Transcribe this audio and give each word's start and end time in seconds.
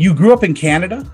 You 0.00 0.14
grew 0.14 0.32
up 0.32 0.44
in 0.44 0.54
Canada? 0.54 1.04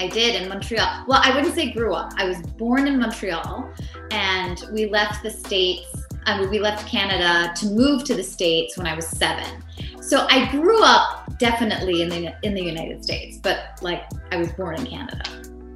I 0.00 0.08
did 0.08 0.40
in 0.40 0.48
Montreal. 0.48 1.04
Well, 1.06 1.20
I 1.22 1.34
wouldn't 1.34 1.54
say 1.54 1.72
grew 1.72 1.92
up. 1.92 2.14
I 2.16 2.26
was 2.26 2.40
born 2.40 2.86
in 2.86 2.98
Montreal 2.98 3.70
and 4.12 4.64
we 4.72 4.86
left 4.86 5.22
the 5.22 5.28
States. 5.28 5.94
I 6.24 6.40
mean, 6.40 6.48
we 6.48 6.58
left 6.58 6.88
Canada 6.88 7.52
to 7.56 7.66
move 7.66 8.04
to 8.04 8.14
the 8.14 8.22
States 8.22 8.78
when 8.78 8.86
I 8.86 8.96
was 8.96 9.06
seven. 9.06 9.62
So 10.00 10.26
I 10.30 10.50
grew 10.52 10.82
up 10.82 11.36
definitely 11.38 12.00
in 12.00 12.08
the 12.08 12.34
in 12.44 12.54
the 12.54 12.62
United 12.62 13.04
States, 13.04 13.36
but 13.36 13.78
like 13.82 14.04
I 14.32 14.38
was 14.38 14.50
born 14.52 14.76
in 14.76 14.86
Canada. 14.86 15.24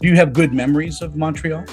Do 0.01 0.09
you 0.09 0.17
have 0.17 0.33
good 0.33 0.55
memories 0.55 1.03
of 1.03 1.17
Montreal? 1.17 1.67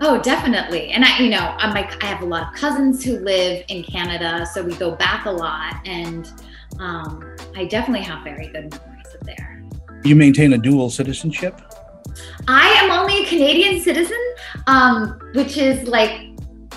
Oh, 0.00 0.20
definitely. 0.20 0.90
And 0.90 1.04
I, 1.04 1.16
you 1.20 1.30
know, 1.30 1.54
I'm 1.58 1.72
like 1.72 2.02
I 2.02 2.08
have 2.08 2.22
a 2.22 2.26
lot 2.26 2.52
of 2.52 2.60
cousins 2.60 3.04
who 3.04 3.20
live 3.20 3.64
in 3.68 3.84
Canada, 3.84 4.44
so 4.52 4.64
we 4.64 4.74
go 4.74 4.96
back 4.96 5.26
a 5.26 5.30
lot, 5.30 5.76
and 5.86 6.28
um, 6.80 7.36
I 7.54 7.66
definitely 7.66 8.04
have 8.04 8.24
very 8.24 8.48
good 8.48 8.74
memories 8.74 8.74
of 8.74 8.80
there. 8.80 8.87
You 10.04 10.16
maintain 10.16 10.52
a 10.52 10.58
dual 10.58 10.90
citizenship? 10.90 11.60
I 12.46 12.68
am 12.82 12.90
only 12.90 13.24
a 13.24 13.26
Canadian 13.26 13.80
citizen, 13.80 14.18
um, 14.66 15.20
which 15.34 15.56
is 15.56 15.86
like 15.88 16.30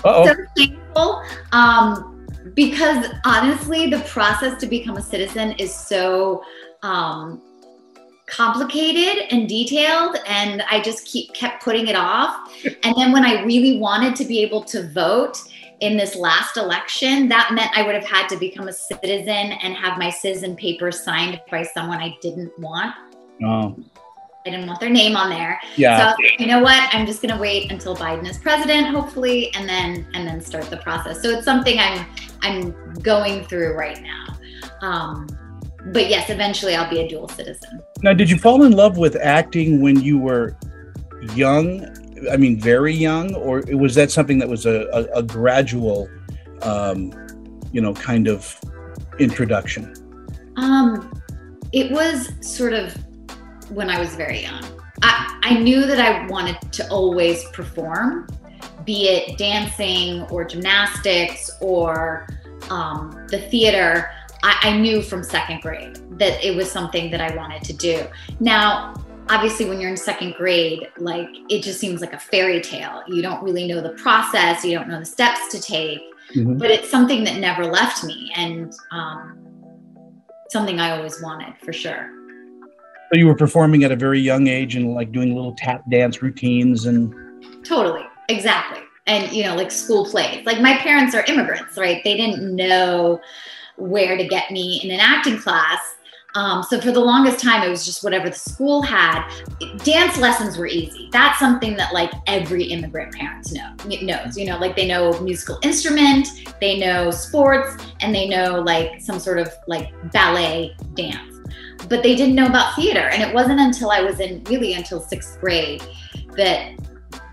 Uh-oh. 0.04 0.26
so 0.26 0.34
painful. 0.56 1.22
Um, 1.52 2.26
because 2.54 3.06
honestly, 3.24 3.88
the 3.88 4.00
process 4.00 4.60
to 4.60 4.66
become 4.66 4.96
a 4.96 5.02
citizen 5.02 5.52
is 5.52 5.74
so 5.74 6.42
um, 6.82 7.40
complicated 8.26 9.24
and 9.30 9.48
detailed, 9.48 10.16
and 10.26 10.62
I 10.70 10.80
just 10.80 11.06
keep 11.06 11.32
kept 11.32 11.62
putting 11.62 11.88
it 11.88 11.96
off. 11.96 12.52
and 12.82 12.94
then 12.96 13.12
when 13.12 13.24
I 13.24 13.42
really 13.42 13.78
wanted 13.78 14.16
to 14.16 14.24
be 14.24 14.40
able 14.40 14.64
to 14.64 14.88
vote 14.90 15.38
in 15.80 15.96
this 15.96 16.14
last 16.14 16.56
election, 16.56 17.28
that 17.28 17.50
meant 17.52 17.70
I 17.76 17.82
would 17.82 17.94
have 17.94 18.04
had 18.04 18.28
to 18.28 18.36
become 18.36 18.68
a 18.68 18.72
citizen 18.72 19.28
and 19.28 19.74
have 19.74 19.98
my 19.98 20.10
citizen 20.10 20.54
papers 20.54 21.02
signed 21.02 21.40
by 21.50 21.64
someone 21.64 21.98
I 21.98 22.16
didn't 22.20 22.56
want. 22.58 22.94
Oh. 23.44 23.76
I 24.44 24.50
didn't 24.50 24.66
want 24.66 24.80
their 24.80 24.90
name 24.90 25.16
on 25.16 25.30
there. 25.30 25.60
Yeah. 25.76 26.10
So 26.10 26.16
you 26.38 26.46
know 26.46 26.60
what? 26.60 26.92
I'm 26.92 27.06
just 27.06 27.22
gonna 27.22 27.38
wait 27.38 27.70
until 27.70 27.94
Biden 27.94 28.28
is 28.28 28.38
president, 28.38 28.88
hopefully, 28.88 29.54
and 29.54 29.68
then 29.68 30.06
and 30.14 30.26
then 30.26 30.40
start 30.40 30.64
the 30.64 30.78
process. 30.78 31.22
So 31.22 31.30
it's 31.30 31.44
something 31.44 31.78
I'm 31.78 32.06
I'm 32.40 32.94
going 32.94 33.44
through 33.44 33.74
right 33.74 34.02
now. 34.02 34.36
Um, 34.80 35.28
but 35.86 36.08
yes, 36.08 36.28
eventually 36.28 36.74
I'll 36.74 36.90
be 36.90 37.00
a 37.00 37.08
dual 37.08 37.28
citizen. 37.28 37.80
Now, 38.02 38.14
did 38.14 38.28
you 38.28 38.38
fall 38.38 38.64
in 38.64 38.72
love 38.72 38.98
with 38.98 39.16
acting 39.16 39.80
when 39.80 40.00
you 40.00 40.18
were 40.18 40.56
young? 41.34 41.86
I 42.30 42.36
mean, 42.36 42.60
very 42.60 42.94
young, 42.94 43.34
or 43.34 43.62
was 43.72 43.94
that 43.94 44.10
something 44.10 44.38
that 44.38 44.48
was 44.48 44.66
a, 44.66 44.88
a, 44.92 45.18
a 45.18 45.22
gradual, 45.22 46.08
um, 46.62 47.12
you 47.72 47.80
know, 47.80 47.94
kind 47.94 48.28
of 48.28 48.60
introduction? 49.18 49.94
Um, 50.56 51.22
it 51.72 51.90
was 51.90 52.32
sort 52.40 52.74
of 52.74 52.96
when 53.72 53.90
I 53.90 53.98
was 53.98 54.14
very 54.14 54.42
young. 54.42 54.62
I, 55.02 55.40
I 55.42 55.58
knew 55.58 55.86
that 55.86 55.98
I 55.98 56.26
wanted 56.26 56.60
to 56.72 56.88
always 56.90 57.44
perform, 57.50 58.28
be 58.84 59.08
it 59.08 59.38
dancing 59.38 60.22
or 60.24 60.44
gymnastics 60.44 61.50
or 61.60 62.28
um, 62.70 63.26
the 63.30 63.38
theater. 63.38 64.10
I, 64.42 64.58
I 64.62 64.78
knew 64.78 65.02
from 65.02 65.22
second 65.22 65.62
grade 65.62 65.98
that 66.18 66.44
it 66.44 66.54
was 66.54 66.70
something 66.70 67.10
that 67.10 67.20
I 67.20 67.34
wanted 67.34 67.62
to 67.64 67.72
do. 67.72 68.06
Now, 68.40 68.94
obviously 69.28 69.66
when 69.68 69.80
you're 69.80 69.90
in 69.90 69.96
second 69.96 70.34
grade 70.34 70.88
like 70.98 71.28
it 71.48 71.62
just 71.62 71.78
seems 71.78 72.00
like 72.00 72.12
a 72.12 72.18
fairy 72.18 72.60
tale 72.60 73.02
you 73.06 73.22
don't 73.22 73.42
really 73.42 73.68
know 73.68 73.80
the 73.80 73.90
process 73.90 74.64
you 74.64 74.76
don't 74.76 74.88
know 74.88 74.98
the 74.98 75.06
steps 75.06 75.48
to 75.48 75.60
take 75.60 76.00
mm-hmm. 76.34 76.58
but 76.58 76.70
it's 76.70 76.90
something 76.90 77.22
that 77.22 77.38
never 77.38 77.64
left 77.64 78.02
me 78.02 78.32
and 78.34 78.74
um, 78.90 79.38
something 80.50 80.80
i 80.80 80.90
always 80.90 81.22
wanted 81.22 81.54
for 81.58 81.72
sure 81.72 82.10
so 83.12 83.18
you 83.18 83.26
were 83.26 83.34
performing 83.34 83.84
at 83.84 83.92
a 83.92 83.96
very 83.96 84.20
young 84.20 84.46
age 84.46 84.74
and 84.74 84.94
like 84.94 85.12
doing 85.12 85.34
little 85.34 85.52
tap 85.52 85.82
dance 85.90 86.22
routines 86.22 86.86
and 86.86 87.14
totally, 87.62 88.04
exactly. 88.30 88.82
And 89.06 89.30
you 89.32 89.44
know, 89.44 89.54
like 89.54 89.70
school 89.70 90.06
plays. 90.06 90.46
Like 90.46 90.60
my 90.60 90.78
parents 90.78 91.14
are 91.14 91.22
immigrants, 91.24 91.76
right? 91.76 92.02
They 92.04 92.16
didn't 92.16 92.56
know 92.56 93.20
where 93.76 94.16
to 94.16 94.26
get 94.26 94.50
me 94.50 94.80
in 94.82 94.90
an 94.90 95.00
acting 95.00 95.38
class. 95.38 95.80
Um, 96.34 96.62
so 96.62 96.80
for 96.80 96.92
the 96.92 97.00
longest 97.00 97.40
time, 97.40 97.62
it 97.62 97.68
was 97.68 97.84
just 97.84 98.02
whatever 98.02 98.30
the 98.30 98.34
school 98.34 98.80
had. 98.80 99.28
Dance 99.84 100.16
lessons 100.16 100.56
were 100.56 100.66
easy. 100.66 101.10
That's 101.12 101.38
something 101.38 101.76
that 101.76 101.92
like 101.92 102.10
every 102.26 102.64
immigrant 102.64 103.12
parents 103.12 103.52
know 103.52 103.74
knows. 104.00 104.38
You 104.38 104.46
know, 104.46 104.56
like 104.56 104.74
they 104.74 104.86
know 104.86 105.20
musical 105.20 105.58
instrument, 105.62 106.28
they 106.62 106.78
know 106.78 107.10
sports, 107.10 107.84
and 108.00 108.14
they 108.14 108.26
know 108.26 108.60
like 108.60 109.02
some 109.02 109.18
sort 109.18 109.38
of 109.38 109.52
like 109.66 109.92
ballet 110.12 110.74
dance 110.94 111.31
but 111.88 112.02
they 112.02 112.14
didn't 112.14 112.34
know 112.34 112.46
about 112.46 112.74
theater. 112.74 113.00
And 113.00 113.22
it 113.22 113.34
wasn't 113.34 113.60
until 113.60 113.90
I 113.90 114.00
was 114.00 114.20
in 114.20 114.42
really 114.44 114.74
until 114.74 115.00
sixth 115.00 115.40
grade 115.40 115.82
that 116.36 116.74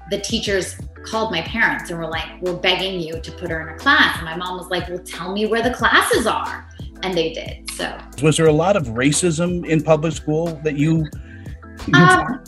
the 0.09 0.19
teachers 0.19 0.75
called 1.03 1.31
my 1.31 1.41
parents 1.41 1.89
and 1.89 1.99
were 1.99 2.07
like, 2.07 2.41
We're 2.41 2.57
begging 2.57 2.99
you 2.99 3.19
to 3.19 3.31
put 3.33 3.49
her 3.49 3.61
in 3.67 3.75
a 3.75 3.77
class. 3.77 4.17
And 4.17 4.25
my 4.25 4.35
mom 4.35 4.57
was 4.57 4.67
like, 4.69 4.89
Well, 4.89 4.99
tell 4.99 5.31
me 5.31 5.45
where 5.45 5.61
the 5.61 5.73
classes 5.73 6.27
are. 6.27 6.67
And 7.03 7.15
they 7.15 7.33
did. 7.33 7.69
So, 7.71 7.97
was 8.21 8.37
there 8.37 8.47
a 8.47 8.53
lot 8.53 8.75
of 8.75 8.87
racism 8.87 9.65
in 9.65 9.81
public 9.81 10.13
school 10.13 10.59
that 10.63 10.77
you? 10.77 11.07
Um, 11.93 12.43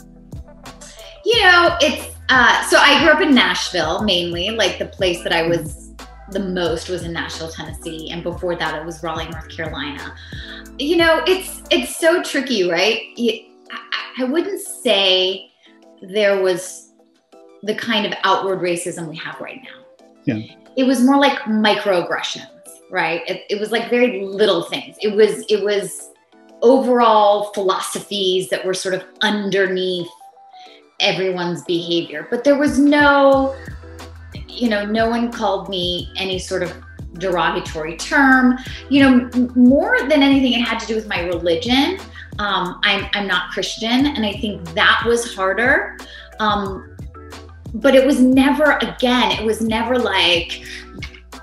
you 1.24 1.42
know, 1.42 1.76
it's 1.80 2.14
uh, 2.28 2.62
so 2.64 2.76
I 2.78 3.02
grew 3.02 3.12
up 3.12 3.20
in 3.20 3.34
Nashville 3.34 4.02
mainly, 4.02 4.50
like 4.50 4.78
the 4.78 4.86
place 4.86 5.22
that 5.22 5.32
I 5.32 5.46
was 5.46 5.81
the 6.32 6.40
most 6.40 6.88
was 6.88 7.02
in 7.04 7.12
Nashville, 7.12 7.50
Tennessee. 7.50 8.10
And 8.10 8.22
before 8.22 8.56
that, 8.56 8.74
it 8.74 8.84
was 8.84 9.02
Raleigh, 9.02 9.28
North 9.28 9.48
Carolina 9.48 10.14
you 10.78 10.96
know, 10.96 11.22
it's 11.26 11.62
it's 11.70 11.96
so 11.96 12.22
tricky, 12.22 12.68
right? 12.68 13.02
I 14.18 14.24
wouldn't 14.24 14.60
say 14.60 15.50
there 16.02 16.42
was 16.42 16.92
the 17.62 17.74
kind 17.74 18.06
of 18.06 18.12
outward 18.24 18.60
racism 18.60 19.08
we 19.08 19.16
have 19.16 19.40
right 19.40 19.60
now. 19.62 20.04
Yeah. 20.24 20.56
It 20.76 20.84
was 20.84 21.02
more 21.02 21.18
like 21.18 21.38
microaggressions, 21.40 22.48
right? 22.90 23.22
It, 23.28 23.42
it 23.50 23.60
was 23.60 23.70
like 23.70 23.90
very 23.90 24.22
little 24.22 24.64
things. 24.64 24.96
It 25.00 25.14
was 25.14 25.44
it 25.48 25.62
was 25.62 26.10
overall 26.62 27.52
philosophies 27.52 28.48
that 28.50 28.64
were 28.64 28.74
sort 28.74 28.94
of 28.94 29.04
underneath 29.20 30.08
everyone's 31.00 31.62
behavior, 31.64 32.26
but 32.30 32.44
there 32.44 32.58
was 32.58 32.78
no 32.78 33.56
you 34.52 34.68
know, 34.68 34.84
no 34.84 35.08
one 35.08 35.32
called 35.32 35.68
me 35.68 36.10
any 36.16 36.38
sort 36.38 36.62
of 36.62 36.72
derogatory 37.14 37.96
term. 37.96 38.58
You 38.88 39.02
know, 39.02 39.48
more 39.54 39.98
than 40.08 40.22
anything, 40.22 40.52
it 40.52 40.62
had 40.62 40.78
to 40.80 40.86
do 40.86 40.94
with 40.94 41.08
my 41.08 41.20
religion. 41.20 41.98
Um, 42.38 42.80
I'm, 42.82 43.08
I'm 43.14 43.26
not 43.26 43.50
Christian, 43.50 44.06
and 44.06 44.24
I 44.24 44.32
think 44.32 44.66
that 44.74 45.02
was 45.06 45.34
harder. 45.34 45.98
Um, 46.40 46.96
but 47.74 47.94
it 47.94 48.06
was 48.06 48.20
never, 48.20 48.78
again, 48.78 49.32
it 49.32 49.44
was 49.44 49.60
never 49.60 49.98
like, 49.98 50.64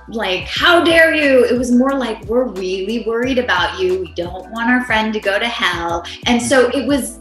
like, 0.08 0.48
how 0.48 0.84
dare 0.84 1.14
you? 1.14 1.46
It 1.46 1.58
was 1.58 1.72
more 1.72 1.94
like, 1.94 2.24
we're 2.26 2.48
really 2.48 3.04
worried 3.08 3.38
about 3.38 3.80
you. 3.80 4.02
We 4.02 4.14
don't 4.14 4.50
want 4.52 4.70
our 4.70 4.84
friend 4.86 5.14
to 5.14 5.20
go 5.20 5.40
to 5.40 5.48
hell. 5.48 6.06
And 6.26 6.42
so 6.42 6.70
it 6.70 6.88
was, 6.88 7.20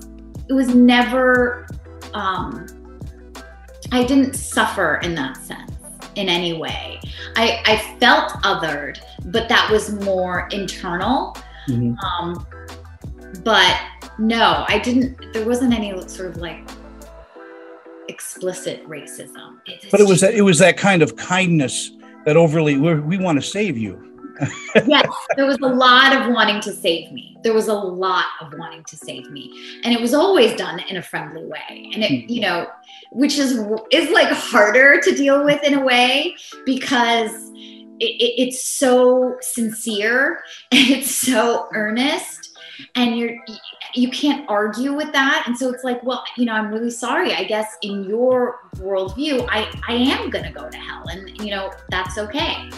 it 0.49 0.53
was 0.53 0.75
never, 0.75 1.66
um, 2.15 2.66
I 3.93 4.05
didn't 4.05 4.34
suffer 4.34 4.97
in 5.03 5.15
that 5.15 5.37
sense 5.38 5.77
in 6.18 6.28
any 6.28 6.52
way. 6.52 7.00
I, 7.36 7.62
I 7.64 7.98
felt 7.98 8.32
othered, 8.42 8.98
but 9.26 9.48
that 9.48 9.70
was 9.70 9.92
more 10.04 10.48
internal. 10.50 11.36
Mm-hmm. 11.68 11.96
Um, 12.00 12.46
but 13.44 13.80
no, 14.18 14.64
I 14.68 14.80
didn't, 14.80 15.32
there 15.32 15.46
wasn't 15.46 15.72
any 15.72 15.90
sort 16.08 16.30
of 16.30 16.36
like 16.38 16.68
explicit 18.08 18.86
racism. 18.88 19.58
It 19.66 19.86
but 19.90 20.00
it 20.00 20.08
was 20.08 20.20
that, 20.20 20.34
it 20.34 20.43
was 20.43 20.58
that 20.58 20.76
kind 20.76 21.02
of 21.02 21.14
kindness 21.14 21.93
that 22.25 22.37
overly, 22.37 22.76
we 22.76 23.16
want 23.16 23.40
to 23.40 23.46
save 23.46 23.78
you 23.78 24.18
yes, 24.87 25.08
there 25.37 25.46
was 25.46 25.58
a 25.58 25.67
lot 25.67 26.17
of 26.17 26.32
wanting 26.32 26.61
to 26.62 26.73
save 26.73 27.12
me. 27.12 27.37
There 27.43 27.55
was 27.55 27.69
a 27.69 27.75
lot 27.75 28.26
of 28.40 28.52
wanting 28.58 28.85
to 28.85 28.96
save 28.96 29.31
me. 29.31 29.81
And 29.85 29.94
it 29.94 30.00
was 30.00 30.14
always 30.14 30.55
done 30.56 30.81
in 30.88 30.96
a 30.96 31.02
friendly 31.02 31.44
way. 31.44 31.90
And 31.94 32.02
it, 32.02 32.11
mm-hmm. 32.11 32.32
you 32.32 32.40
know, 32.43 32.69
which 33.11 33.38
is 33.38 33.64
is 33.90 34.11
like 34.11 34.29
harder 34.29 35.00
to 35.00 35.14
deal 35.14 35.44
with 35.44 35.62
in 35.62 35.75
a 35.75 35.85
way 35.85 36.37
because 36.64 37.32
it, 38.00 38.05
it, 38.05 38.43
it's 38.43 38.64
so 38.64 39.37
sincere 39.40 40.43
and 40.73 40.91
it's 40.91 41.14
so 41.14 41.69
earnest 41.75 42.56
and 42.94 43.19
you're 43.19 43.37
you 43.94 44.11
can't 44.11 44.49
argue 44.49 44.93
with 44.93 45.11
that 45.12 45.44
and 45.46 45.56
so 45.56 45.73
it's 45.73 45.82
like 45.82 46.02
well 46.05 46.23
you 46.37 46.44
know 46.44 46.52
i'm 46.52 46.70
really 46.70 46.91
sorry 46.91 47.34
i 47.34 47.43
guess 47.43 47.76
in 47.82 48.05
your 48.05 48.61
worldview 48.76 49.46
i 49.50 49.69
i 49.88 49.94
am 49.94 50.31
gonna 50.31 50.52
go 50.52 50.69
to 50.69 50.76
hell 50.76 51.05
and 51.08 51.37
you 51.41 51.50
know 51.50 51.73
that's 51.91 52.19
okay 52.19 52.70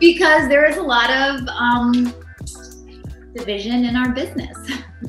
because 0.00 0.48
there 0.48 0.64
is 0.66 0.76
a 0.76 0.82
lot 0.82 1.10
of 1.10 1.46
um, 1.48 2.14
division 3.34 3.84
in 3.84 3.96
our 3.96 4.12
business. 4.12 4.56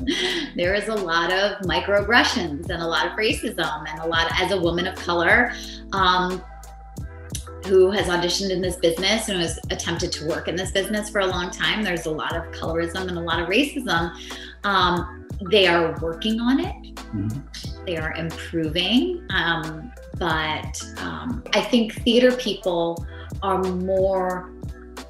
there 0.56 0.74
is 0.74 0.88
a 0.88 0.94
lot 0.94 1.32
of 1.32 1.58
microaggressions 1.62 2.68
and 2.70 2.82
a 2.82 2.86
lot 2.86 3.06
of 3.06 3.12
racism 3.12 3.84
and 3.88 4.00
a 4.00 4.06
lot 4.06 4.30
of, 4.30 4.32
as 4.40 4.52
a 4.52 4.60
woman 4.60 4.86
of 4.86 4.96
color 4.96 5.52
um, 5.92 6.42
who 7.66 7.90
has 7.90 8.06
auditioned 8.06 8.50
in 8.50 8.60
this 8.60 8.76
business 8.76 9.28
and 9.28 9.40
has 9.40 9.58
attempted 9.70 10.12
to 10.12 10.26
work 10.26 10.48
in 10.48 10.56
this 10.56 10.70
business 10.70 11.10
for 11.10 11.20
a 11.20 11.26
long 11.26 11.50
time. 11.50 11.82
There's 11.82 12.06
a 12.06 12.10
lot 12.10 12.36
of 12.36 12.44
colorism 12.52 13.08
and 13.08 13.18
a 13.18 13.20
lot 13.20 13.40
of 13.40 13.48
racism. 13.48 14.12
Um, 14.64 15.26
they 15.50 15.66
are 15.66 15.98
working 16.00 16.40
on 16.40 16.60
it. 16.60 16.94
Mm-hmm. 16.96 17.84
They 17.84 17.96
are 17.96 18.12
improving. 18.14 19.26
Um, 19.30 19.92
but 20.18 20.82
um, 20.98 21.44
I 21.52 21.60
think 21.60 21.94
theater 22.02 22.32
people 22.32 23.06
are 23.42 23.62
more 23.62 24.50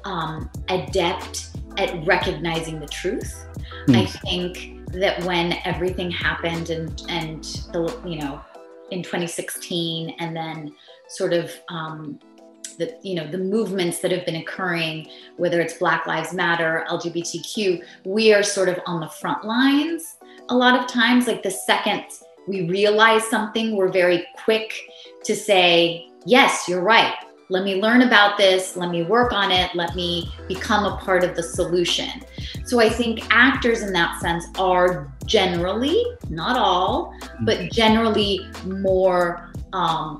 um, 0.07 0.49
adept 0.69 1.49
at 1.77 2.05
recognizing 2.05 2.79
the 2.79 2.87
truth. 2.87 3.45
Mm. 3.87 3.97
I 3.97 4.05
think 4.05 4.87
that 4.93 5.23
when 5.25 5.53
everything 5.65 6.09
happened 6.09 6.69
and 6.69 7.03
and 7.09 7.43
the 7.73 8.01
you 8.05 8.19
know 8.19 8.41
in 8.89 9.03
2016 9.03 10.15
and 10.19 10.35
then 10.35 10.73
sort 11.09 11.33
of 11.33 11.51
um, 11.67 12.19
the 12.77 12.97
you 13.03 13.15
know 13.15 13.29
the 13.29 13.37
movements 13.37 13.99
that 13.99 14.11
have 14.11 14.25
been 14.25 14.37
occurring 14.37 15.09
whether 15.35 15.59
it's 15.59 15.73
black 15.73 16.07
lives 16.07 16.33
matter 16.33 16.85
lgbtq 16.89 17.83
we 18.05 18.33
are 18.33 18.43
sort 18.43 18.69
of 18.69 18.79
on 18.85 19.01
the 19.01 19.09
front 19.09 19.43
lines 19.43 20.17
a 20.49 20.55
lot 20.55 20.79
of 20.79 20.87
times 20.87 21.27
like 21.27 21.43
the 21.43 21.51
second 21.51 22.03
we 22.47 22.69
realize 22.69 23.27
something 23.27 23.75
we're 23.75 23.91
very 23.91 24.25
quick 24.45 24.73
to 25.23 25.35
say 25.35 26.07
yes 26.25 26.65
you're 26.67 26.83
right 26.83 27.15
let 27.49 27.63
me 27.63 27.81
learn 27.81 28.01
about 28.01 28.37
this 28.37 28.75
let 28.75 28.89
me 28.89 29.03
work 29.03 29.31
on 29.31 29.51
it 29.51 29.73
let 29.73 29.95
me 29.95 30.31
become 30.47 30.85
a 30.85 30.97
part 30.97 31.23
of 31.23 31.35
the 31.35 31.43
solution. 31.43 32.09
So 32.65 32.79
i 32.79 32.89
think 32.89 33.23
actors 33.29 33.81
in 33.81 33.93
that 33.93 34.19
sense 34.21 34.45
are 34.57 35.13
generally 35.25 36.03
not 36.29 36.57
all 36.57 37.13
but 37.41 37.71
generally 37.71 38.39
more 38.65 39.51
um, 39.73 40.19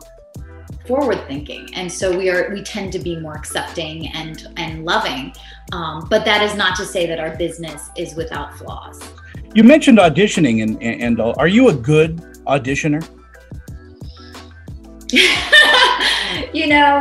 forward 0.87 1.21
thinking. 1.27 1.69
And 1.75 1.91
so 1.91 2.17
we 2.17 2.29
are 2.29 2.49
we 2.51 2.63
tend 2.63 2.93
to 2.93 2.99
be 2.99 3.19
more 3.19 3.35
accepting 3.35 4.07
and 4.13 4.47
and 4.57 4.85
loving. 4.85 5.33
Um, 5.73 6.07
but 6.09 6.23
that 6.25 6.41
is 6.41 6.55
not 6.55 6.75
to 6.77 6.85
say 6.85 7.05
that 7.07 7.19
our 7.19 7.35
business 7.35 7.89
is 7.97 8.15
without 8.15 8.57
flaws. 8.57 8.99
You 9.53 9.63
mentioned 9.63 9.97
auditioning 9.97 10.63
and 10.63 10.81
and, 10.81 11.19
uh, 11.19 11.33
are 11.37 11.47
you 11.47 11.69
a 11.69 11.73
good 11.73 12.17
auditioner 12.47 13.05
you 16.57 16.67
know 16.67 16.99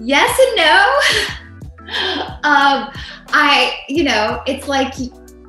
yes 0.00 0.38
and 0.44 0.56
no 0.56 2.24
um, 2.48 2.90
i 3.28 3.78
you 3.88 4.04
know 4.04 4.42
it's 4.46 4.68
like 4.68 4.94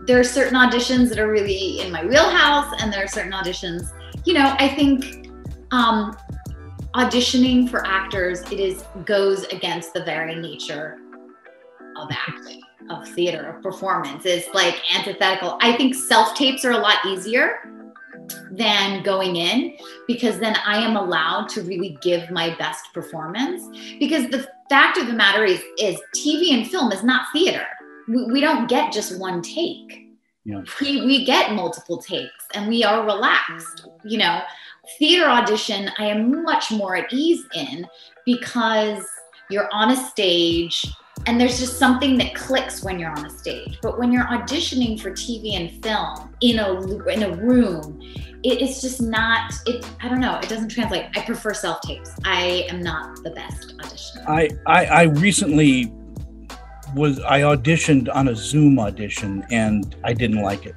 there 0.07 0.19
are 0.19 0.23
certain 0.23 0.55
auditions 0.55 1.09
that 1.09 1.19
are 1.19 1.31
really 1.31 1.81
in 1.81 1.91
my 1.91 2.05
wheelhouse 2.05 2.73
and 2.79 2.93
there 2.93 3.03
are 3.03 3.07
certain 3.07 3.31
auditions 3.31 3.91
you 4.25 4.33
know 4.33 4.55
i 4.59 4.67
think 4.67 5.29
um, 5.71 6.15
auditioning 6.95 7.69
for 7.69 7.85
actors, 7.85 8.41
it 8.51 8.59
is 8.59 8.85
goes 9.03 9.43
against 9.45 9.93
the 9.93 10.03
very 10.03 10.35
nature 10.35 10.97
of 11.97 12.09
acting, 12.11 12.61
of 12.89 13.07
theater, 13.09 13.49
of 13.49 13.61
performance. 13.61 14.25
It's 14.25 14.47
like 14.53 14.81
antithetical. 14.95 15.57
I 15.61 15.75
think 15.75 15.93
self 15.93 16.35
tapes 16.35 16.63
are 16.63 16.71
a 16.71 16.77
lot 16.77 17.05
easier 17.05 17.74
than 18.51 19.03
going 19.03 19.35
in 19.35 19.77
because 20.07 20.39
then 20.39 20.55
I 20.65 20.77
am 20.77 20.95
allowed 20.95 21.49
to 21.49 21.61
really 21.61 21.97
give 22.01 22.29
my 22.31 22.55
best 22.57 22.93
performance. 22.93 23.63
Because 23.99 24.29
the 24.29 24.47
fact 24.69 24.97
of 24.97 25.07
the 25.07 25.13
matter 25.13 25.43
is, 25.43 25.61
is 25.79 25.99
TV 26.15 26.53
and 26.53 26.67
film 26.69 26.91
is 26.91 27.03
not 27.03 27.27
theater. 27.33 27.65
We, 28.07 28.25
we 28.31 28.41
don't 28.41 28.67
get 28.67 28.93
just 28.93 29.19
one 29.19 29.41
take. 29.41 30.07
Yeah. 30.43 30.61
We, 30.79 31.05
we 31.05 31.25
get 31.25 31.53
multiple 31.53 31.97
takes 31.97 32.45
and 32.53 32.67
we 32.67 32.83
are 32.83 33.05
relaxed. 33.05 33.87
You 34.03 34.19
know, 34.19 34.41
theater 34.99 35.25
audition, 35.25 35.89
I 35.97 36.05
am 36.05 36.43
much 36.43 36.71
more 36.71 36.95
at 36.95 37.11
ease 37.11 37.43
in 37.55 37.87
because 38.25 39.03
you're 39.49 39.69
on 39.71 39.91
a 39.91 39.95
stage 39.95 40.85
and 41.25 41.39
there's 41.39 41.59
just 41.59 41.79
something 41.79 42.17
that 42.17 42.35
clicks 42.35 42.83
when 42.83 42.99
you're 42.99 43.11
on 43.11 43.25
a 43.25 43.29
stage. 43.29 43.79
But 43.81 43.97
when 43.97 44.11
you're 44.11 44.25
auditioning 44.25 44.99
for 44.99 45.11
TV 45.11 45.53
and 45.53 45.83
film 45.83 46.35
in 46.41 46.59
a 46.59 46.81
in 47.07 47.23
a 47.23 47.35
room, 47.35 47.99
it's 48.43 48.81
just 48.81 49.01
not. 49.01 49.53
It 49.65 49.85
I 50.01 50.09
don't 50.09 50.19
know. 50.19 50.37
It 50.37 50.49
doesn't 50.49 50.69
translate. 50.69 51.05
I 51.15 51.21
prefer 51.21 51.53
self 51.53 51.81
tapes. 51.81 52.11
I 52.23 52.67
am 52.69 52.81
not 52.81 53.23
the 53.23 53.31
best 53.31 53.77
auditioner. 53.77 54.27
I, 54.27 54.49
I 54.65 54.85
I 54.85 55.03
recently 55.03 55.91
was 56.95 57.19
I 57.21 57.41
auditioned 57.41 58.13
on 58.13 58.27
a 58.27 58.35
Zoom 58.35 58.79
audition 58.79 59.45
and 59.51 59.95
I 60.03 60.13
didn't 60.13 60.41
like 60.41 60.65
it. 60.65 60.75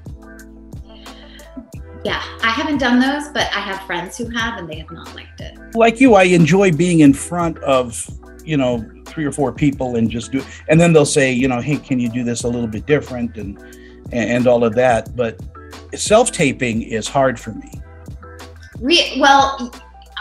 Yeah, 2.04 2.22
I 2.42 2.50
haven't 2.50 2.78
done 2.78 3.00
those, 3.00 3.28
but 3.28 3.48
I 3.54 3.60
have 3.60 3.82
friends 3.82 4.16
who 4.16 4.28
have, 4.30 4.58
and 4.58 4.70
they 4.70 4.78
have 4.78 4.90
not 4.90 5.14
liked 5.16 5.40
it. 5.40 5.58
Like 5.74 6.00
you, 6.00 6.14
I 6.14 6.24
enjoy 6.24 6.70
being 6.70 7.00
in 7.00 7.12
front 7.12 7.58
of, 7.58 8.08
you 8.44 8.56
know, 8.56 8.88
three 9.08 9.24
or 9.24 9.32
four 9.32 9.52
people 9.52 9.96
and 9.96 10.10
just 10.10 10.32
do. 10.32 10.42
And 10.68 10.80
then 10.80 10.92
they'll 10.92 11.06
say, 11.06 11.32
you 11.32 11.48
know, 11.48 11.60
hey, 11.60 11.76
can 11.76 11.98
you 11.98 12.08
do 12.08 12.24
this 12.24 12.44
a 12.44 12.48
little 12.48 12.68
bit 12.68 12.86
different 12.86 13.36
and 13.36 13.58
and 14.12 14.46
all 14.46 14.64
of 14.64 14.74
that. 14.74 15.14
But 15.16 15.40
self 15.94 16.32
taping 16.32 16.82
is 16.82 17.08
hard 17.08 17.38
for 17.38 17.52
me. 17.52 17.70
We 18.80 19.18
well, 19.20 19.72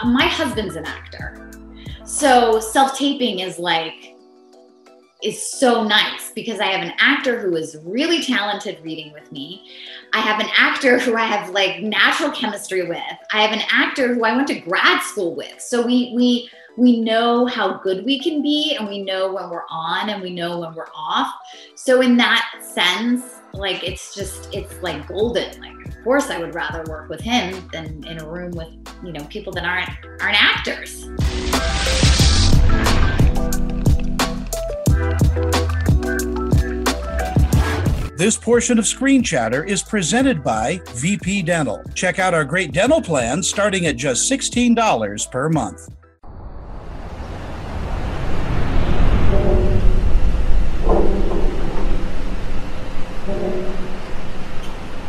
my 0.04 0.26
husband's 0.26 0.76
an 0.76 0.86
actor, 0.86 1.50
so 2.04 2.60
self 2.60 2.96
taping 2.98 3.40
is 3.40 3.58
like 3.58 4.14
is 5.22 5.50
so 5.50 5.82
nice 5.82 6.30
because 6.32 6.60
I 6.60 6.66
have 6.66 6.80
an 6.80 6.92
actor 7.00 7.40
who 7.40 7.56
is 7.56 7.76
really 7.82 8.22
talented 8.22 8.78
reading 8.84 9.12
with 9.12 9.32
me. 9.32 9.68
I 10.12 10.20
have 10.20 10.38
an 10.38 10.46
actor 10.56 11.00
who 11.00 11.16
I 11.16 11.24
have 11.24 11.50
like 11.50 11.82
natural 11.82 12.30
chemistry 12.30 12.86
with. 12.86 13.02
I 13.32 13.42
have 13.42 13.50
an 13.50 13.64
actor 13.70 14.14
who 14.14 14.24
I 14.24 14.36
went 14.36 14.46
to 14.48 14.60
grad 14.60 15.02
school 15.02 15.34
with. 15.34 15.60
So 15.60 15.84
we 15.84 16.12
we 16.14 16.50
we 16.78 17.00
know 17.00 17.44
how 17.44 17.76
good 17.78 18.04
we 18.04 18.20
can 18.20 18.40
be 18.40 18.76
and 18.78 18.86
we 18.88 19.02
know 19.02 19.32
when 19.32 19.50
we're 19.50 19.66
on 19.68 20.10
and 20.10 20.22
we 20.22 20.30
know 20.30 20.60
when 20.60 20.72
we're 20.76 20.86
off. 20.94 21.34
So 21.74 22.02
in 22.02 22.16
that 22.18 22.62
sense, 22.62 23.40
like 23.52 23.82
it's 23.82 24.14
just 24.14 24.54
it's 24.54 24.80
like 24.80 25.08
golden. 25.08 25.60
Like 25.60 25.88
of 25.88 26.04
course 26.04 26.30
I 26.30 26.38
would 26.38 26.54
rather 26.54 26.84
work 26.88 27.08
with 27.08 27.20
him 27.20 27.68
than 27.72 28.06
in 28.06 28.20
a 28.20 28.28
room 28.28 28.52
with, 28.52 28.68
you 29.02 29.10
know, 29.12 29.24
people 29.24 29.52
that 29.54 29.64
aren't 29.64 29.90
aren't 30.22 30.40
actors. 30.40 31.08
This 38.16 38.36
portion 38.36 38.78
of 38.78 38.86
Screen 38.86 39.24
Chatter 39.24 39.64
is 39.64 39.82
presented 39.82 40.44
by 40.44 40.80
VP 40.90 41.42
Dental. 41.42 41.82
Check 41.94 42.20
out 42.20 42.34
our 42.34 42.44
great 42.44 42.70
dental 42.70 43.02
plans 43.02 43.48
starting 43.48 43.86
at 43.86 43.96
just 43.96 44.30
$16 44.30 45.30
per 45.30 45.48
month. 45.48 45.88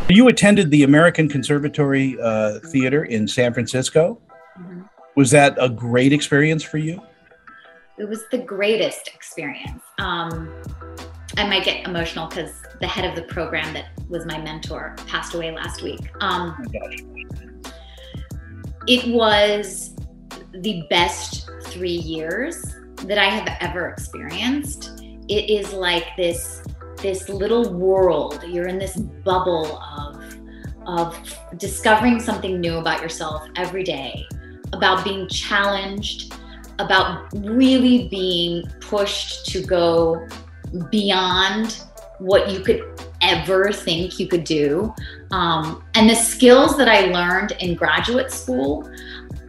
You 0.10 0.28
attended 0.28 0.72
the 0.72 0.82
American 0.82 1.30
Conservatory 1.30 2.20
uh, 2.20 2.58
Theater 2.72 3.04
in 3.04 3.28
San 3.28 3.54
Francisco. 3.54 4.20
Mm-hmm. 4.60 4.82
Was 5.16 5.30
that 5.32 5.56
a 5.60 5.70
great 5.70 6.12
experience 6.12 6.64
for 6.64 6.80
you? 6.80 7.00
It 8.00 8.10
was 8.10 8.24
the 8.32 8.40
greatest 8.40 9.08
experience. 9.14 9.84
Um, 10.00 10.52
I 11.38 11.48
might 11.48 11.64
get 11.64 11.88
emotional 11.88 12.28
because 12.28 12.52
the 12.82 12.88
head 12.88 13.06
of 13.06 13.16
the 13.16 13.32
program 13.32 13.72
that 13.74 13.90
was 14.08 14.26
my 14.26 14.40
mentor 14.42 14.96
passed 15.06 15.36
away 15.36 15.52
last 15.52 15.84
week. 15.84 16.00
Um, 16.22 16.66
it 18.88 19.14
was 19.14 19.96
the 20.54 20.84
best 20.90 21.48
three 21.66 21.92
years 21.92 22.76
that 23.04 23.20
I 23.20 23.26
have 23.26 23.48
ever 23.62 23.90
experienced. 23.90 25.04
It 25.28 25.52
is 25.52 25.72
like 25.72 26.08
this 26.18 26.64
this 27.02 27.30
little 27.30 27.72
world. 27.74 28.44
You're 28.46 28.68
in 28.68 28.78
this 28.78 28.98
bubble 28.98 29.78
of 30.98 31.38
discovering 31.58 32.20
something 32.20 32.60
new 32.60 32.78
about 32.78 33.02
yourself 33.02 33.48
every 33.56 33.84
day, 33.84 34.26
about 34.74 35.04
being 35.04 35.28
challenged, 35.28 36.34
about 36.80 37.28
really 37.34 38.08
being 38.08 38.64
pushed 38.80 39.46
to 39.48 39.62
go 39.62 40.28
beyond 40.90 41.84
what 42.20 42.50
you 42.50 42.60
could 42.60 42.82
ever 43.22 43.72
think 43.72 44.20
you 44.20 44.28
could 44.28 44.44
do. 44.44 44.94
Um, 45.32 45.84
and 45.96 46.10
the 46.10 46.16
skills 46.16 46.78
that 46.78 46.88
I 46.88 47.08
learned 47.08 47.52
in 47.60 47.76
graduate 47.76 48.32
school, 48.32 48.90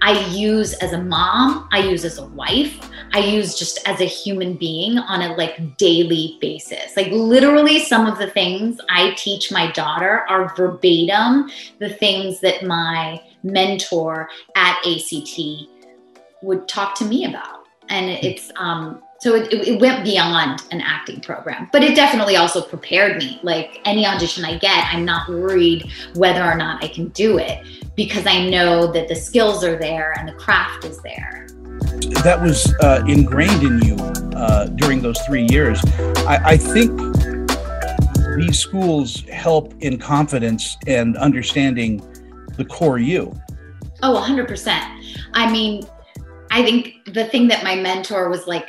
I 0.03 0.27
use 0.29 0.75
as 0.75 0.93
a 0.93 1.03
mom, 1.03 1.69
I 1.73 1.81
use 1.81 2.05
as 2.05 2.19
a 2.19 2.27
wife, 2.27 2.79
I 3.13 3.19
use 3.19 3.59
just 3.59 3.87
as 3.89 4.01
a 4.01 4.05
human 4.05 4.55
being 4.55 4.99
on 4.99 5.23
a 5.23 5.35
like 5.35 5.77
daily 5.77 6.39
basis. 6.41 6.97
Like 6.97 7.09
literally 7.11 7.81
some 7.81 8.07
of 8.07 8.19
the 8.19 8.31
things 8.31 8.79
I 8.89 9.15
teach 9.17 9.51
my 9.51 9.71
daughter 9.73 10.25
are 10.29 10.55
verbatim 10.57 11.51
the 11.79 11.91
things 11.91 12.41
that 12.41 12.65
my 12.65 13.21
mentor 13.43 14.29
at 14.55 14.79
ACT 14.87 15.41
would 16.43 16.69
talk 16.69 16.95
to 16.97 17.05
me 17.05 17.25
about. 17.25 17.65
And 17.89 18.11
it's 18.11 18.53
um 18.57 19.03
so 19.21 19.35
it, 19.35 19.53
it, 19.53 19.81
went 19.81 20.03
beyond 20.03 20.63
an 20.71 20.81
acting 20.81 21.21
program 21.21 21.69
but 21.73 21.85
it 21.85 21.95
definitely 21.95 22.37
also 22.37 22.63
prepared 22.63 23.19
me 23.19 23.39
like 23.43 23.81
any 23.85 24.07
audition 24.07 24.47
i 24.47 24.57
get 24.57 24.87
i'm 24.95 25.05
not 25.05 25.29
worried 25.29 25.91
whether 26.15 26.43
or 26.43 26.57
not 26.57 26.83
i 26.83 26.89
can 26.89 27.09
do 27.09 27.37
it 27.37 27.63
because 27.97 28.27
i 28.27 28.49
know 28.49 28.91
that 28.91 29.09
the 29.09 29.15
skills 29.15 29.63
are 29.63 29.79
there 29.79 30.15
and 30.19 30.27
the 30.27 30.33
craft 30.33 30.87
is 30.87 31.03
there 31.03 31.47
that 32.23 32.41
was 32.41 32.75
uh, 32.81 33.03
ingrained 33.07 33.63
in 33.63 33.79
you 33.83 33.97
uh, 34.37 34.67
during 34.67 35.01
those 35.01 35.19
three 35.27 35.47
years 35.51 35.81
I, 36.27 36.53
I 36.53 36.57
think 36.57 36.99
these 38.37 38.59
schools 38.59 39.23
help 39.23 39.75
in 39.81 39.99
confidence 39.99 40.77
and 40.87 41.17
understanding 41.17 41.99
the 42.57 42.65
core 42.65 42.99
you. 42.99 43.39
Oh, 44.03 44.15
100%. 44.15 44.69
I 45.35 45.51
mean, 45.51 45.83
I 46.51 46.63
think 46.63 47.05
the 47.07 47.27
thing 47.27 47.49
that 47.49 47.63
my 47.63 47.77
mentor 47.77 48.29
was 48.29 48.47
like 48.47 48.69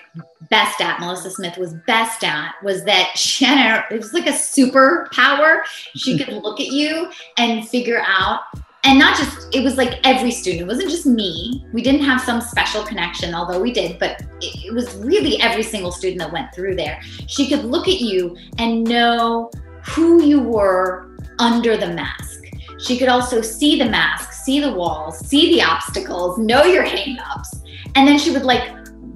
best 0.50 0.82
at, 0.82 1.00
Melissa 1.00 1.32
Smith 1.32 1.58
was 1.58 1.74
best 1.88 2.24
at, 2.24 2.54
was 2.64 2.84
that 2.86 3.12
she 3.16 3.46
had 3.46 3.86
a, 3.92 3.94
it 3.94 3.98
was 3.98 4.14
like 4.14 4.28
a 4.28 4.32
superpower. 4.32 5.62
She 5.96 6.18
could 6.18 6.34
look 6.44 6.60
at 6.60 6.68
you 6.68 7.10
and 7.38 7.68
figure 7.68 8.02
out, 8.06 8.42
and 8.84 8.98
not 8.98 9.18
just, 9.18 9.54
it 9.54 9.64
was 9.64 9.78
like 9.78 10.00
every 10.06 10.32
student, 10.32 10.64
it 10.64 10.68
wasn't 10.68 10.90
just 10.90 11.06
me. 11.06 11.66
We 11.72 11.82
didn't 11.82 12.02
have 12.02 12.22
some 12.22 12.42
special 12.42 12.84
connection, 12.84 13.36
although 13.36 13.62
we 13.62 13.72
did, 13.72 14.00
but 14.00 14.22
it, 14.42 14.66
it 14.66 14.74
was 14.74 14.96
really 14.96 15.40
every 15.42 15.64
single 15.64 15.92
student 15.92 16.20
that 16.20 16.32
went 16.32 16.54
through 16.54 16.76
there. 16.76 17.00
She 17.28 17.48
could 17.48 17.66
look 17.66 17.88
at 17.88 18.02
you 18.02 18.36
and 18.58 18.84
know 18.84 19.52
who 19.88 20.24
you 20.24 20.40
were 20.42 21.16
under 21.40 21.78
the 21.78 21.88
mask. 21.94 22.44
She 22.80 22.98
could 22.98 23.10
also 23.10 23.42
see 23.42 23.78
the 23.78 23.86
mask, 23.86 24.34
see 24.34 24.60
the 24.60 24.74
walls, 24.74 25.20
see 25.20 25.54
the 25.56 25.62
obstacles, 25.62 26.40
know 26.40 26.64
your 26.64 26.84
hangups 26.84 27.62
and 27.96 28.08
then 28.08 28.18
she 28.18 28.32
would 28.32 28.44
like 28.44 28.70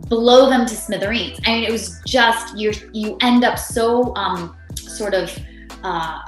blow 0.07 0.49
them 0.49 0.65
to 0.65 0.75
smithereens. 0.75 1.39
I 1.45 1.51
mean, 1.51 1.63
it 1.63 1.71
was 1.71 2.01
just 2.05 2.57
you 2.57 2.71
you 2.93 3.17
end 3.21 3.43
up 3.43 3.57
so 3.57 4.15
um, 4.15 4.55
sort 4.75 5.13
of 5.13 5.37
uh, 5.83 6.21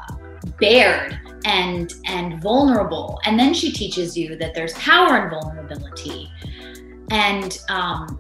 bared 0.60 1.20
and 1.48 1.94
and 2.06 2.42
vulnerable. 2.42 3.20
And 3.26 3.40
then 3.40 3.54
she 3.54 3.72
teaches 3.72 4.16
you 4.16 4.36
that 4.36 4.54
there's 4.54 4.74
power 4.74 5.24
in 5.24 5.30
vulnerability, 5.30 6.30
and 7.10 7.58
um, 7.70 8.20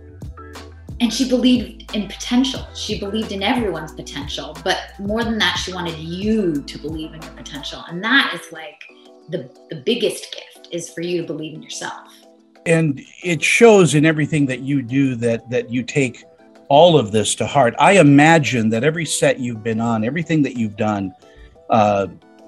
and 1.00 1.14
she 1.14 1.30
believed 1.30 1.94
in 1.94 2.08
potential. 2.08 2.66
She 2.74 3.00
believed 3.00 3.34
in 3.34 3.44
everyone's 3.44 3.92
potential, 3.92 4.58
but 4.64 4.94
more 4.98 5.24
than 5.24 5.38
that, 5.40 5.58
she 5.64 5.74
wanted 5.74 6.00
you 6.00 6.64
to 6.64 6.80
believe 6.80 7.14
in 7.14 7.22
your 7.22 7.32
potential, 7.34 7.84
and 7.90 8.04
that 8.04 8.34
is 8.34 8.52
like 8.52 8.82
the 9.30 9.52
the 9.70 9.76
biggest 9.76 10.34
gift 10.34 10.70
is 10.72 10.90
for 10.90 11.02
you 11.02 11.22
to 11.22 11.28
believe 11.28 11.54
in 11.54 11.62
yourself 11.62 12.14
and 12.66 13.02
it 13.24 13.42
shows 13.42 13.96
in 13.96 14.06
everything 14.06 14.46
that 14.46 14.60
you 14.60 14.82
do 14.82 15.16
that 15.16 15.50
that 15.50 15.72
you 15.72 15.82
take 15.84 16.26
all 16.68 16.98
of 16.98 17.14
this 17.14 17.34
to 17.36 17.48
heart. 17.48 17.74
I 17.80 17.94
imagine 17.94 18.70
that 18.72 18.84
every 18.84 19.06
set 19.06 19.40
you've 19.40 19.64
been 19.64 19.80
on, 19.80 20.04
everything 20.04 20.42
that 20.44 20.58
you've 20.58 20.76
done, 20.76 21.14
uh, 21.70 22.08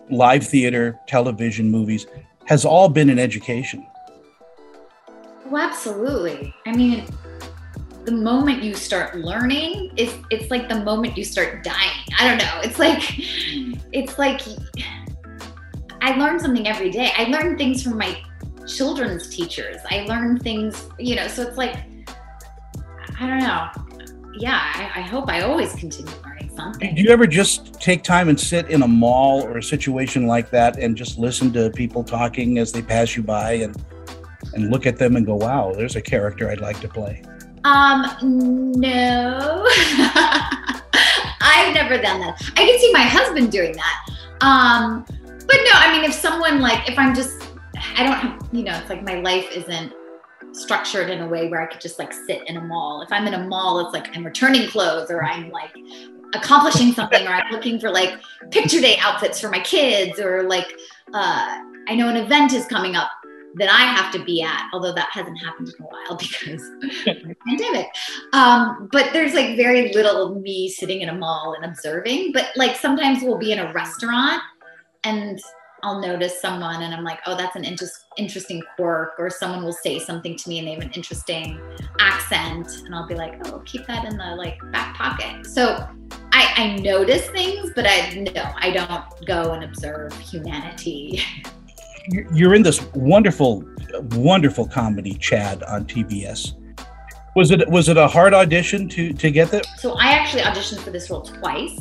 live 0.10 0.46
theater, 0.46 1.00
television, 1.08 1.70
movies, 1.70 2.08
has 2.46 2.66
all 2.66 2.90
been 2.90 3.10
an 3.10 3.20
education. 3.20 3.86
Oh, 5.52 5.58
absolutely. 5.58 6.54
I 6.66 6.76
mean, 6.76 7.06
the 8.06 8.12
moment 8.12 8.64
you 8.64 8.74
start 8.74 9.18
learning, 9.18 9.92
it's 9.98 10.14
it's 10.32 10.50
like 10.50 10.70
the 10.70 10.80
moment 10.84 11.18
you 11.18 11.24
start 11.24 11.64
dying. 11.64 12.06
I 12.18 12.28
don't 12.28 12.38
know. 12.38 12.62
It's 12.64 12.80
like 12.80 13.02
it's 13.94 14.18
like 14.18 14.42
I 16.02 16.16
learn 16.18 16.40
something 16.40 16.68
every 16.68 16.90
day. 16.90 17.12
I 17.18 17.26
learn 17.26 17.58
things 17.58 17.84
from 17.84 17.98
my 17.98 18.18
children's 18.68 19.30
teachers. 19.30 19.78
I 19.90 20.06
learn 20.06 20.40
things, 20.40 20.88
you 20.98 21.16
know, 21.16 21.28
so 21.28 21.42
it's 21.44 21.58
like, 21.58 21.76
I 23.20 23.28
don't 23.28 23.40
know. 23.40 23.68
Yeah, 24.38 24.60
I, 24.60 25.00
I 25.00 25.02
hope 25.02 25.30
I 25.30 25.42
always 25.42 25.74
continue 25.74 26.14
learning 26.24 26.29
something. 26.60 26.96
Do 26.96 27.02
you 27.02 27.10
ever 27.10 27.28
just 27.28 27.80
take 27.82 28.04
time 28.04 28.30
and 28.30 28.40
sit 28.40 28.70
in 28.70 28.82
a 28.84 28.88
mall 28.88 29.44
or 29.44 29.58
a 29.58 29.64
situation 29.64 30.28
like 30.28 30.50
that 30.52 30.78
and 30.78 30.96
just 30.96 31.18
listen 31.18 31.52
to 31.54 31.70
people 31.72 32.04
talking 32.04 32.58
as 32.58 32.72
they 32.72 32.82
pass 32.82 33.16
you 33.16 33.24
by 33.24 33.54
and 33.54 33.76
and 34.54 34.72
look 34.72 34.86
at 34.86 34.98
them 34.98 35.16
and 35.16 35.26
go, 35.26 35.36
wow, 35.36 35.74
there's 35.76 35.96
a 35.96 36.02
character 36.02 36.50
I'd 36.50 36.62
like 36.62 36.80
to 36.80 36.88
play? 36.88 37.22
Um, 37.66 38.72
no. 38.72 39.66
I've 41.42 41.74
never 41.74 41.98
done 42.02 42.22
that. 42.22 42.42
I 42.56 42.66
can 42.66 42.80
see 42.80 42.92
my 42.94 43.02
husband 43.02 43.52
doing 43.52 43.74
that. 43.74 44.10
Um, 44.42 45.06
but 45.46 45.58
no, 45.66 45.72
I 45.74 45.92
mean, 45.92 46.04
if 46.04 46.14
someone 46.14 46.62
like, 46.62 46.90
if 46.90 46.98
I'm 46.98 47.14
just 47.14 47.50
I 47.98 48.04
don't 48.04 48.14
have, 48.14 48.50
you 48.52 48.64
know, 48.64 48.78
it's 48.78 48.90
like 48.90 49.04
my 49.04 49.16
life 49.16 49.52
isn't 49.52 49.94
structured 50.52 51.10
in 51.10 51.22
a 51.22 51.28
way 51.28 51.48
where 51.50 51.62
I 51.62 51.66
could 51.66 51.82
just 51.82 52.00
like 52.00 52.14
sit 52.14 52.48
in 52.48 52.58
a 52.58 52.62
mall. 52.62 53.02
If 53.02 53.12
I'm 53.12 53.28
in 53.28 53.34
a 53.34 53.48
mall, 53.48 53.80
it's 53.86 53.94
like 53.94 54.16
I'm 54.16 54.26
returning 54.26 54.70
clothes 54.70 55.12
or 55.12 55.24
I'm 55.24 55.50
like 55.52 55.76
accomplishing 56.34 56.94
something 56.94 57.26
or 57.26 57.32
I'm 57.32 57.52
looking 57.52 57.80
for 57.80 57.90
like 57.90 58.20
picture 58.52 58.80
day 58.80 58.98
outfits 59.02 59.40
for 59.40 59.50
my 59.50 59.60
kids 59.60 60.20
or 60.20 60.44
like 60.44 60.68
uh, 61.14 61.60
I 61.88 61.96
know 61.96 62.08
an 62.08 62.18
event 62.18 62.54
is 62.54 62.66
coming 62.66 62.96
up 62.96 63.10
that 63.56 63.70
I 63.70 63.82
have 63.82 64.12
to 64.14 64.24
be 64.24 64.44
at, 64.44 64.70
although 64.74 64.94
that 64.94 65.10
hasn't 65.12 65.38
happened 65.44 65.70
in 65.70 65.84
a 65.84 65.88
while 65.88 66.18
because 66.20 66.64
of 66.64 66.82
the 66.82 67.36
pandemic. 67.48 67.88
Um, 68.32 68.90
but 68.92 69.12
there's 69.12 69.34
like 69.34 69.58
very 69.58 69.92
little 69.94 70.36
me 70.36 70.70
sitting 70.70 71.02
in 71.02 71.10
a 71.10 71.16
mall 71.16 71.56
and 71.56 71.66
observing. 71.66 72.32
But 72.32 72.50
like 72.56 72.76
sometimes 72.76 73.24
we'll 73.24 73.40
be 73.40 73.52
in 73.52 73.60
a 73.60 73.74
restaurant 73.74 74.42
and 75.04 75.40
I'll 75.82 76.00
notice 76.00 76.42
someone 76.42 76.84
and 76.84 76.94
I'm 76.94 77.04
like, 77.04 77.20
oh, 77.26 77.36
that's 77.36 77.56
an 77.56 77.64
inter- 77.64 77.88
interesting 78.18 78.62
quirk, 78.76 79.14
or 79.18 79.30
someone 79.30 79.64
will 79.64 79.74
say 79.74 79.98
something 80.00 80.36
to 80.36 80.50
me 80.50 80.60
and 80.60 80.68
they 80.68 80.74
have 80.74 80.84
an 80.84 80.92
interesting 80.92 81.60
accent, 82.00 82.68
and 82.86 82.94
I'll 82.94 83.08
be 83.08 83.16
like, 83.16 83.48
oh, 83.48 83.60
keep 83.60 83.88
that 83.88 84.06
in 84.06 84.18
the 84.18 84.36
like 84.36 84.60
back 84.72 84.96
pocket. 84.96 85.46
So 85.46 85.88
I, 86.40 86.54
I 86.56 86.76
notice 86.78 87.28
things, 87.32 87.72
but 87.76 87.86
I 87.86 88.14
no, 88.14 88.54
I 88.56 88.72
don't 88.72 89.28
go 89.28 89.52
and 89.52 89.66
observe 89.66 90.18
humanity. 90.20 91.22
You're 92.34 92.56
in 92.56 92.64
this 92.64 92.82
wonderful, 92.94 93.66
wonderful 94.12 94.66
comedy, 94.66 95.16
Chad, 95.16 95.64
on 95.64 95.84
TBS. 95.84 96.54
Was 97.36 97.52
it 97.52 97.68
was 97.68 97.90
it 97.90 97.98
a 97.98 98.08
hard 98.08 98.34
audition 98.34 98.88
to 98.90 99.12
to 99.12 99.32
get 99.32 99.52
that? 99.52 99.66
So 99.80 99.96
I 99.96 100.12
actually 100.12 100.44
auditioned 100.44 100.80
for 100.80 100.92
this 100.92 101.10
role 101.10 101.24
twice 101.24 101.78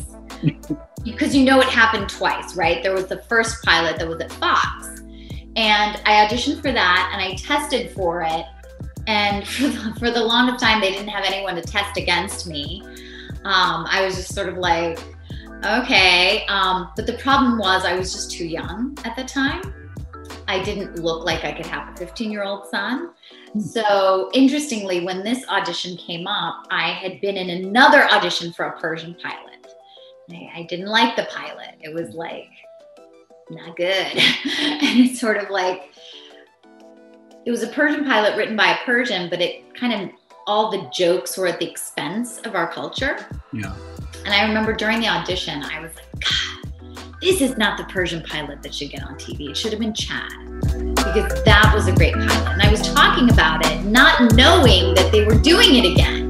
because 1.04 1.36
you 1.36 1.44
know 1.44 1.60
it 1.60 1.68
happened 1.68 2.08
twice, 2.08 2.56
right? 2.56 2.82
There 2.82 2.94
was 2.94 3.06
the 3.06 3.22
first 3.22 3.64
pilot 3.64 3.96
that 3.98 4.08
was 4.08 4.20
at 4.20 4.32
Fox, 4.32 4.88
and 5.54 6.00
I 6.04 6.26
auditioned 6.26 6.60
for 6.62 6.72
that 6.72 7.10
and 7.12 7.22
I 7.22 7.36
tested 7.36 7.92
for 7.92 8.22
it. 8.22 8.44
And 9.06 9.46
for 9.54 9.68
the, 9.68 9.94
for 10.00 10.10
the 10.10 10.22
longest 10.22 10.62
time, 10.62 10.80
they 10.80 10.90
didn't 10.90 11.08
have 11.08 11.24
anyone 11.24 11.54
to 11.54 11.62
test 11.62 11.96
against 11.96 12.48
me. 12.48 12.82
Um, 13.44 13.86
I 13.88 14.04
was 14.04 14.16
just 14.16 14.34
sort 14.34 14.48
of 14.48 14.58
like, 14.58 14.98
okay. 15.64 16.44
Um, 16.46 16.90
but 16.96 17.06
the 17.06 17.14
problem 17.14 17.58
was, 17.58 17.84
I 17.84 17.96
was 17.96 18.12
just 18.12 18.30
too 18.30 18.46
young 18.46 18.96
at 19.04 19.16
the 19.16 19.24
time. 19.24 19.62
I 20.46 20.62
didn't 20.62 20.98
look 20.98 21.24
like 21.26 21.44
I 21.44 21.52
could 21.52 21.66
have 21.66 21.92
a 21.92 21.96
15 21.96 22.30
year 22.30 22.42
old 22.42 22.66
son. 22.68 23.10
Hmm. 23.52 23.60
So, 23.60 24.30
interestingly, 24.32 25.04
when 25.04 25.22
this 25.22 25.46
audition 25.48 25.96
came 25.96 26.26
up, 26.26 26.66
I 26.70 26.90
had 26.90 27.20
been 27.20 27.36
in 27.36 27.50
another 27.50 28.08
audition 28.10 28.52
for 28.52 28.66
a 28.66 28.78
Persian 28.78 29.14
pilot. 29.14 29.48
I 30.30 30.66
didn't 30.68 30.88
like 30.88 31.16
the 31.16 31.26
pilot. 31.30 31.76
It 31.80 31.94
was 31.94 32.14
like 32.14 32.50
not 33.50 33.76
good. 33.76 33.86
and 34.16 35.00
it's 35.00 35.20
sort 35.20 35.38
of 35.38 35.50
like 35.50 35.90
it 37.46 37.50
was 37.50 37.62
a 37.62 37.68
Persian 37.68 38.04
pilot 38.04 38.36
written 38.36 38.56
by 38.56 38.72
a 38.72 38.84
Persian, 38.84 39.30
but 39.30 39.40
it 39.40 39.74
kind 39.74 39.92
of 39.92 40.10
all 40.48 40.70
the 40.70 40.90
jokes 40.90 41.36
were 41.36 41.46
at 41.46 41.60
the 41.60 41.70
expense 41.70 42.38
of 42.38 42.54
our 42.54 42.72
culture. 42.72 43.18
Yeah. 43.52 43.76
And 44.24 44.34
I 44.34 44.46
remember 44.48 44.72
during 44.72 44.98
the 44.98 45.06
audition, 45.06 45.62
I 45.62 45.80
was 45.80 45.94
like, 45.94 46.10
God, 46.20 46.72
this 47.20 47.42
is 47.42 47.58
not 47.58 47.76
the 47.76 47.84
Persian 47.84 48.22
pilot 48.22 48.62
that 48.62 48.74
should 48.74 48.90
get 48.90 49.02
on 49.02 49.14
TV. 49.16 49.50
It 49.50 49.56
should 49.58 49.72
have 49.72 49.80
been 49.80 49.92
Chad. 49.92 50.32
Because 50.94 51.44
that 51.44 51.70
was 51.74 51.86
a 51.86 51.92
great 51.92 52.14
pilot. 52.14 52.48
And 52.48 52.62
I 52.62 52.70
was 52.70 52.80
talking 52.80 53.30
about 53.30 53.66
it, 53.66 53.84
not 53.84 54.32
knowing 54.32 54.94
that 54.94 55.12
they 55.12 55.26
were 55.26 55.34
doing 55.34 55.74
it 55.74 55.92
again. 55.92 56.26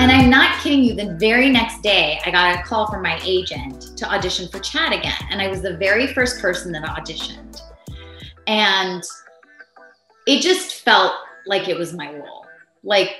And 0.00 0.10
I'm 0.10 0.28
not 0.28 0.60
kidding 0.60 0.82
you, 0.82 0.94
the 0.94 1.16
very 1.20 1.48
next 1.48 1.80
day, 1.80 2.20
I 2.26 2.32
got 2.32 2.58
a 2.58 2.62
call 2.64 2.90
from 2.90 3.02
my 3.02 3.20
agent 3.24 3.96
to 3.98 4.12
audition 4.12 4.48
for 4.48 4.58
Chad 4.58 4.92
again. 4.92 5.20
And 5.30 5.40
I 5.40 5.46
was 5.46 5.62
the 5.62 5.76
very 5.76 6.08
first 6.08 6.40
person 6.40 6.72
that 6.72 6.82
auditioned. 6.82 7.60
And 8.48 9.02
it 10.26 10.40
just 10.40 10.84
felt 10.84 11.14
like 11.46 11.68
it 11.68 11.78
was 11.78 11.92
my 11.92 12.12
role. 12.12 12.46
Like 12.82 13.10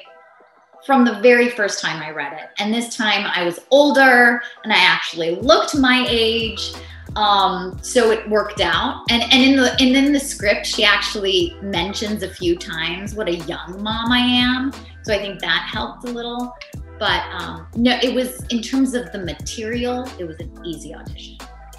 from 0.88 1.04
the 1.04 1.20
very 1.20 1.50
first 1.50 1.82
time 1.82 2.00
I 2.02 2.12
read 2.12 2.32
it. 2.32 2.48
And 2.58 2.72
this 2.72 2.96
time 2.96 3.30
I 3.34 3.44
was 3.44 3.58
older 3.70 4.40
and 4.64 4.72
I 4.72 4.78
actually 4.78 5.34
looked 5.36 5.76
my 5.76 6.06
age. 6.08 6.72
Um, 7.14 7.78
so 7.82 8.10
it 8.10 8.26
worked 8.30 8.62
out. 8.62 9.04
And 9.10 9.22
and 9.24 9.42
in 9.42 9.56
the 9.56 9.72
and 9.72 9.94
in 9.94 10.14
the 10.14 10.18
script, 10.18 10.64
she 10.64 10.84
actually 10.84 11.54
mentions 11.60 12.22
a 12.22 12.30
few 12.30 12.56
times 12.56 13.14
what 13.14 13.28
a 13.28 13.36
young 13.36 13.82
mom 13.82 14.10
I 14.10 14.20
am. 14.20 14.72
So 15.02 15.12
I 15.12 15.18
think 15.18 15.40
that 15.40 15.68
helped 15.70 16.08
a 16.08 16.10
little. 16.10 16.56
But 16.98 17.22
um, 17.34 17.66
no, 17.76 17.98
it 18.02 18.14
was 18.14 18.42
in 18.46 18.62
terms 18.62 18.94
of 18.94 19.12
the 19.12 19.18
material, 19.18 20.08
it 20.18 20.24
was 20.24 20.40
an 20.40 20.50
easy 20.64 20.94
audition. 20.94 21.36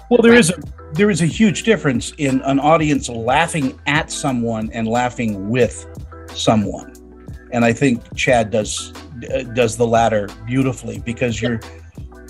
Well, 0.08 0.22
there 0.22 0.32
right. 0.32 0.38
is 0.38 0.50
a 0.50 0.62
there 0.92 1.10
is 1.10 1.20
a 1.20 1.26
huge 1.26 1.64
difference 1.64 2.12
in 2.18 2.42
an 2.42 2.60
audience 2.60 3.08
laughing 3.08 3.76
at 3.88 4.12
someone 4.12 4.70
and 4.72 4.86
laughing 4.86 5.48
with 5.48 5.84
someone, 6.32 6.94
and 7.52 7.64
I 7.64 7.72
think 7.72 8.02
Chad 8.16 8.50
does 8.50 8.92
does 9.54 9.76
the 9.76 9.86
latter 9.86 10.28
beautifully 10.46 10.98
because 11.00 11.40
you're 11.42 11.60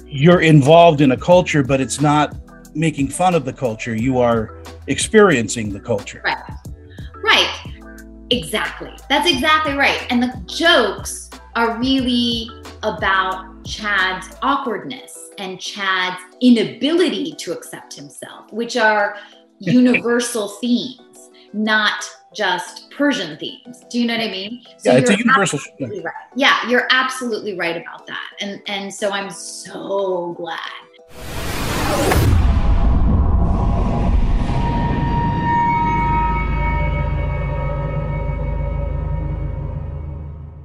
you're 0.06 0.40
involved 0.40 1.00
in 1.00 1.12
a 1.12 1.16
culture, 1.16 1.62
but 1.62 1.80
it's 1.80 2.00
not 2.00 2.34
making 2.74 3.08
fun 3.08 3.34
of 3.34 3.44
the 3.44 3.52
culture. 3.52 3.94
You 3.94 4.18
are 4.18 4.56
experiencing 4.86 5.72
the 5.72 5.80
culture. 5.80 6.22
Right. 6.24 6.42
Right. 7.22 7.86
Exactly. 8.30 8.92
That's 9.08 9.30
exactly 9.30 9.74
right. 9.74 10.06
And 10.10 10.22
the 10.22 10.42
jokes 10.46 11.30
are 11.54 11.78
really 11.78 12.48
about 12.82 13.64
Chad's 13.64 14.36
awkwardness 14.42 15.30
and 15.38 15.60
Chad's 15.60 16.22
inability 16.40 17.34
to 17.38 17.52
accept 17.52 17.94
himself, 17.94 18.52
which 18.52 18.76
are 18.76 19.16
universal 19.58 20.48
themes, 20.48 21.30
not 21.52 22.04
just 22.34 22.90
Persian 22.90 23.36
themes. 23.38 23.84
Do 23.90 23.98
you 23.98 24.06
know 24.06 24.16
what 24.16 24.22
I 24.22 24.30
mean? 24.30 24.62
So 24.78 24.92
yeah, 24.92 24.98
it's 24.98 25.10
a 25.10 25.18
universal. 25.18 25.58
Yeah. 25.78 25.88
Right. 25.88 26.14
yeah, 26.36 26.68
you're 26.68 26.86
absolutely 26.90 27.56
right 27.56 27.76
about 27.76 28.06
that. 28.06 28.30
And 28.40 28.62
and 28.66 28.92
so 28.92 29.10
I'm 29.10 29.30
so 29.30 30.34
glad. 30.34 30.58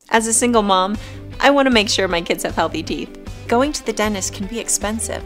As 0.10 0.28
a 0.28 0.34
single 0.34 0.62
mom, 0.62 0.98
I 1.42 1.50
want 1.50 1.66
to 1.66 1.72
make 1.72 1.90
sure 1.90 2.08
my 2.08 2.22
kids 2.22 2.44
have 2.44 2.56
healthy 2.56 2.84
teeth. 2.84 3.20
Going 3.48 3.74
to 3.74 3.86
the 3.86 3.92
dentist 3.92 4.34
can 4.34 4.48
be 4.48 4.60
expensive. 4.60 5.24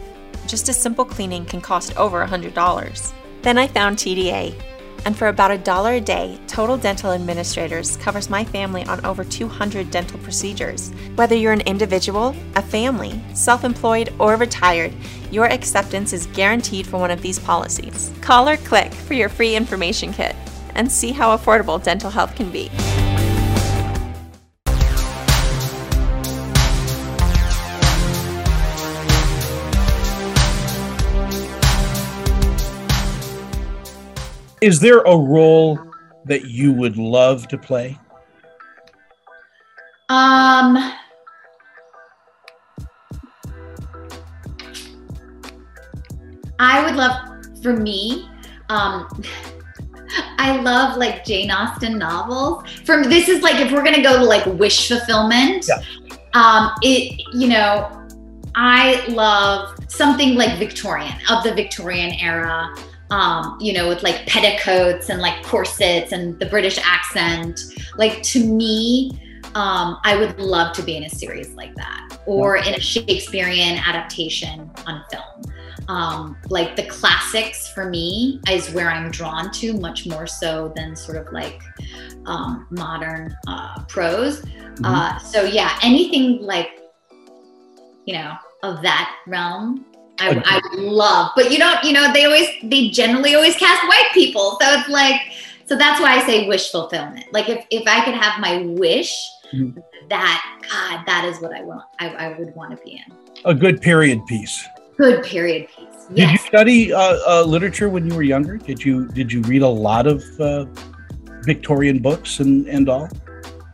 Just 0.48 0.68
a 0.68 0.72
simple 0.72 1.04
cleaning 1.04 1.44
can 1.44 1.60
cost 1.60 1.96
over 1.96 2.26
$100. 2.26 3.12
Then 3.42 3.56
I 3.56 3.68
found 3.68 3.98
TDA, 3.98 4.60
and 5.04 5.16
for 5.16 5.28
about 5.28 5.50
a 5.50 5.58
dollar 5.58 5.94
a 5.94 6.00
day, 6.00 6.38
Total 6.46 6.76
Dental 6.76 7.12
Administrators 7.12 7.96
covers 7.96 8.30
my 8.30 8.44
family 8.44 8.84
on 8.84 9.04
over 9.04 9.24
200 9.24 9.90
dental 9.90 10.18
procedures. 10.20 10.90
Whether 11.14 11.34
you're 11.34 11.52
an 11.52 11.62
individual, 11.62 12.34
a 12.56 12.62
family, 12.62 13.20
self 13.34 13.64
employed, 13.64 14.12
or 14.18 14.36
retired, 14.36 14.92
your 15.30 15.46
acceptance 15.46 16.12
is 16.12 16.26
guaranteed 16.26 16.86
for 16.86 16.98
one 16.98 17.10
of 17.10 17.22
these 17.22 17.38
policies. 17.38 18.12
Call 18.20 18.48
or 18.48 18.56
click 18.56 18.92
for 18.92 19.14
your 19.14 19.28
free 19.28 19.56
information 19.56 20.12
kit 20.12 20.36
and 20.74 20.90
see 20.90 21.12
how 21.12 21.36
affordable 21.36 21.82
dental 21.82 22.10
health 22.10 22.34
can 22.36 22.50
be. 22.50 22.70
Is 34.60 34.78
there 34.78 34.98
a 35.00 35.16
role 35.16 35.78
that 36.26 36.44
you 36.44 36.72
would 36.72 36.98
love 36.98 37.48
to 37.48 37.56
play? 37.56 37.98
Um, 40.10 40.94
I 46.58 46.84
would 46.84 46.94
love, 46.94 47.62
for 47.62 47.74
me, 47.74 48.28
um, 48.68 49.08
I 50.38 50.60
love 50.60 50.98
like 50.98 51.24
Jane 51.24 51.50
Austen 51.50 51.96
novels. 51.96 52.68
From 52.84 53.04
this 53.04 53.28
is 53.28 53.42
like 53.42 53.64
if 53.64 53.72
we're 53.72 53.84
gonna 53.84 54.02
go 54.02 54.18
to 54.18 54.24
like 54.24 54.44
wish 54.58 54.88
fulfillment, 54.88 55.66
yeah. 55.68 55.80
um, 56.34 56.72
it 56.82 57.22
you 57.32 57.48
know, 57.48 58.06
I 58.56 59.06
love 59.08 59.78
something 59.88 60.34
like 60.34 60.58
Victorian 60.58 61.14
of 61.30 61.44
the 61.44 61.54
Victorian 61.54 62.12
era 62.20 62.74
um, 63.10 63.56
you 63.60 63.72
know, 63.72 63.88
with 63.88 64.02
like 64.02 64.26
petticoats 64.26 65.08
and 65.08 65.20
like 65.20 65.42
corsets 65.42 66.12
and 66.12 66.38
the 66.38 66.46
British 66.46 66.78
accent. 66.82 67.60
Like 67.96 68.22
to 68.24 68.44
me, 68.44 69.10
um, 69.54 69.98
I 70.04 70.16
would 70.16 70.38
love 70.38 70.74
to 70.76 70.82
be 70.82 70.96
in 70.96 71.04
a 71.04 71.10
series 71.10 71.50
like 71.54 71.74
that 71.74 72.18
or 72.26 72.56
in 72.56 72.74
a 72.74 72.80
Shakespearean 72.80 73.78
adaptation 73.78 74.70
on 74.86 75.02
film. 75.10 75.54
Um, 75.88 76.36
like 76.48 76.76
the 76.76 76.84
classics 76.84 77.66
for 77.72 77.88
me 77.88 78.40
is 78.48 78.70
where 78.70 78.88
I'm 78.88 79.10
drawn 79.10 79.50
to 79.52 79.72
much 79.72 80.06
more 80.06 80.26
so 80.26 80.72
than 80.76 80.94
sort 80.94 81.16
of 81.16 81.32
like 81.32 81.60
um, 82.26 82.68
modern 82.70 83.34
uh, 83.48 83.82
prose. 83.86 84.42
Mm-hmm. 84.42 84.84
Uh, 84.84 85.18
so 85.18 85.42
yeah, 85.42 85.76
anything 85.82 86.42
like, 86.42 86.78
you 88.06 88.14
know, 88.14 88.34
of 88.62 88.82
that 88.82 89.16
realm 89.26 89.84
I, 90.20 90.42
I 90.44 90.60
love, 90.76 91.32
but 91.34 91.50
you 91.50 91.58
don't, 91.58 91.82
you 91.82 91.92
know, 91.92 92.12
they 92.12 92.26
always, 92.26 92.48
they 92.62 92.90
generally 92.90 93.34
always 93.34 93.56
cast 93.56 93.82
white 93.88 94.10
people. 94.12 94.58
So 94.60 94.66
it's 94.74 94.88
like, 94.88 95.20
so 95.66 95.76
that's 95.76 96.00
why 96.00 96.16
I 96.16 96.26
say 96.26 96.46
wish 96.46 96.70
fulfillment. 96.70 97.26
Like 97.32 97.48
if, 97.48 97.64
if 97.70 97.88
I 97.88 98.04
could 98.04 98.14
have 98.14 98.40
my 98.40 98.58
wish, 98.62 99.12
mm-hmm. 99.52 99.80
that, 100.10 100.60
God, 100.70 101.06
that 101.06 101.24
is 101.24 101.40
what 101.40 101.54
I 101.54 101.62
want. 101.62 101.84
I, 101.98 102.08
I 102.10 102.38
would 102.38 102.54
want 102.54 102.76
to 102.76 102.84
be 102.84 102.92
in. 102.92 103.16
A 103.44 103.54
good 103.54 103.80
period 103.80 104.26
piece. 104.26 104.66
Good 104.98 105.24
period 105.24 105.68
piece. 105.68 105.86
Yes. 106.12 106.16
Did 106.16 106.30
you 106.30 106.38
study 106.38 106.92
uh, 106.92 107.18
uh, 107.26 107.44
literature 107.44 107.88
when 107.88 108.06
you 108.06 108.14
were 108.14 108.22
younger? 108.22 108.58
Did 108.58 108.84
you, 108.84 109.08
did 109.08 109.32
you 109.32 109.40
read 109.42 109.62
a 109.62 109.68
lot 109.68 110.06
of 110.06 110.22
uh, 110.38 110.66
Victorian 111.44 112.00
books 112.00 112.40
and, 112.40 112.66
and 112.66 112.88
all? 112.88 113.08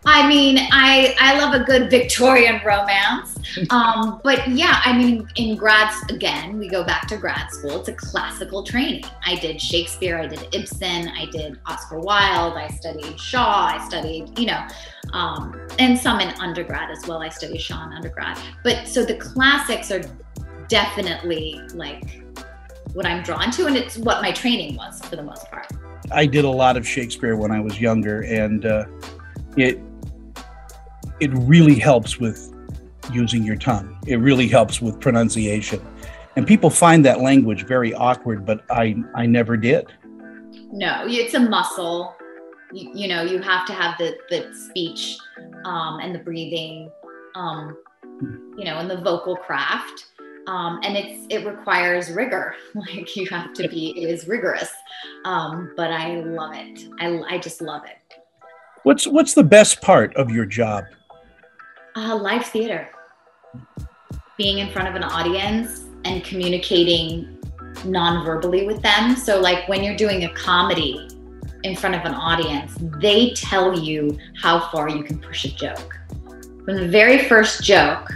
I 0.09 0.29
mean, 0.29 0.57
I 0.71 1.17
I 1.19 1.37
love 1.37 1.53
a 1.61 1.65
good 1.65 1.91
Victorian 1.91 2.61
romance. 2.65 3.35
Um, 3.71 4.21
but 4.23 4.47
yeah, 4.49 4.83
I 4.85 4.97
mean, 4.97 5.27
in 5.37 5.57
grads 5.57 5.95
again, 6.11 6.59
we 6.59 6.69
go 6.69 6.85
back 6.85 7.07
to 7.09 7.17
grad 7.17 7.51
school. 7.51 7.79
It's 7.81 7.89
a 7.89 7.95
classical 7.95 8.63
training. 8.63 9.05
I 9.25 9.37
did 9.37 9.59
Shakespeare, 9.61 10.19
I 10.19 10.27
did 10.27 10.47
Ibsen, 10.53 11.09
I 11.09 11.27
did 11.31 11.59
Oscar 11.65 11.99
Wilde, 11.99 12.55
I 12.55 12.69
studied 12.69 13.19
Shaw, 13.19 13.69
I 13.73 13.87
studied, 13.87 14.39
you 14.39 14.47
know, 14.47 14.67
um, 15.15 15.59
and 15.79 15.99
some 15.99 16.21
in 16.21 16.29
undergrad 16.41 16.91
as 16.91 17.07
well. 17.07 17.23
I 17.23 17.31
studied 17.31 17.63
Shaw 17.63 17.87
in 17.87 17.95
undergrad. 17.95 18.39
But 18.63 18.87
so 18.87 19.07
the 19.07 19.15
classics 19.15 19.91
are 19.91 20.03
definitely 20.69 21.59
like 21.73 22.23
what 22.93 23.07
I'm 23.07 23.23
drawn 23.23 23.51
to, 23.53 23.67
and 23.67 23.77
it's 23.77 23.97
what 23.97 24.21
my 24.21 24.33
training 24.33 24.77
was 24.77 25.01
for 25.01 25.17
the 25.17 25.23
most 25.23 25.51
part. 25.51 25.73
I 26.11 26.27
did 26.27 26.45
a 26.45 26.51
lot 26.51 26.77
of 26.77 26.87
Shakespeare 26.87 27.37
when 27.37 27.53
I 27.53 27.61
was 27.61 27.81
younger, 27.81 28.23
and 28.23 28.67
uh, 28.67 28.85
it 29.57 29.81
it 31.21 31.31
really 31.33 31.79
helps 31.79 32.19
with 32.19 32.53
using 33.13 33.43
your 33.43 33.57
tongue. 33.57 33.97
It 34.07 34.17
really 34.17 34.49
helps 34.49 34.81
with 34.81 35.01
pronunciation. 35.01 35.85
And 36.37 36.47
people 36.47 36.69
find 36.69 37.05
that 37.05 37.21
language 37.21 37.65
very 37.67 37.95
awkward, 37.95 38.45
but 38.45 38.63
I, 38.71 38.97
I 39.15 39.27
never 39.27 39.57
did. 39.57 39.87
No, 40.73 41.05
it's 41.07 41.35
a 41.35 41.41
muscle. 41.41 42.15
You, 42.73 42.91
you 42.95 43.09
know, 43.09 43.23
you 43.23 43.41
have 43.41 43.67
to 43.67 43.73
have 43.73 43.97
the, 43.99 44.17
the 44.29 44.53
speech 44.55 45.17
um, 45.65 46.01
and 46.01 46.15
the 46.15 46.19
breathing, 46.19 46.91
um, 47.35 47.77
you 48.59 48.65
know, 48.65 48.79
and 48.79 48.91
the 48.91 49.01
vocal 49.01 49.37
craft. 49.37 50.07
Um, 50.47 50.79
and 50.85 50.97
it's 50.97 51.27
it 51.29 51.45
requires 51.45 52.11
rigor. 52.11 52.55
Like 52.75 53.17
you 53.17 53.27
have 53.31 53.53
to 53.55 53.69
be, 53.69 53.95
it 54.01 54.09
is 54.09 54.29
rigorous. 54.29 54.71
Um, 55.25 55.73
but 55.77 55.91
I 55.91 56.21
love 56.21 56.53
it. 56.55 56.89
I, 57.01 57.35
I 57.35 57.39
just 57.39 57.61
love 57.61 57.83
it. 57.85 58.19
What's 58.83 59.07
what's 59.07 59.35
the 59.35 59.43
best 59.43 59.81
part 59.81 60.15
of 60.15 60.31
your 60.31 60.47
job? 60.47 60.85
Uh, 61.97 62.15
live 62.15 62.45
theater. 62.45 62.91
Being 64.37 64.59
in 64.59 64.71
front 64.71 64.87
of 64.87 64.97
an 64.97 65.03
audience 65.03 65.85
and 66.05 66.23
communicating 66.23 67.39
non-verbally 67.87 68.67
with 68.67 68.83
them. 68.83 69.17
So, 69.17 69.41
like 69.41 69.67
when 69.67 69.83
you're 69.83 69.97
doing 69.97 70.25
a 70.25 70.35
comedy 70.35 71.09
in 71.65 71.75
front 71.75 71.95
of 71.95 72.03
an 72.03 72.13
audience, 72.13 72.77
they 73.01 73.31
tell 73.31 73.79
you 73.79 74.19
how 74.39 74.69
far 74.69 74.91
you 74.91 75.05
can 75.05 75.19
push 75.19 75.47
a 75.47 75.55
joke. 75.57 75.99
From 76.67 76.77
the 76.77 76.87
very 76.87 77.25
first 77.31 77.65
joke, 77.65 78.13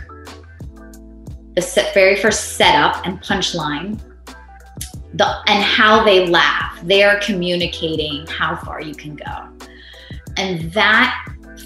the 1.56 1.62
set, 1.62 1.94
very 1.94 2.16
first 2.16 2.58
setup 2.58 3.06
and 3.06 3.18
punchline, 3.22 3.98
the 5.14 5.26
and 5.46 5.64
how 5.64 6.04
they 6.04 6.26
laugh, 6.26 6.78
they 6.82 7.02
are 7.02 7.18
communicating 7.20 8.26
how 8.26 8.56
far 8.56 8.82
you 8.82 8.94
can 8.94 9.16
go. 9.16 9.48
And 10.36 10.70
that 10.74 11.16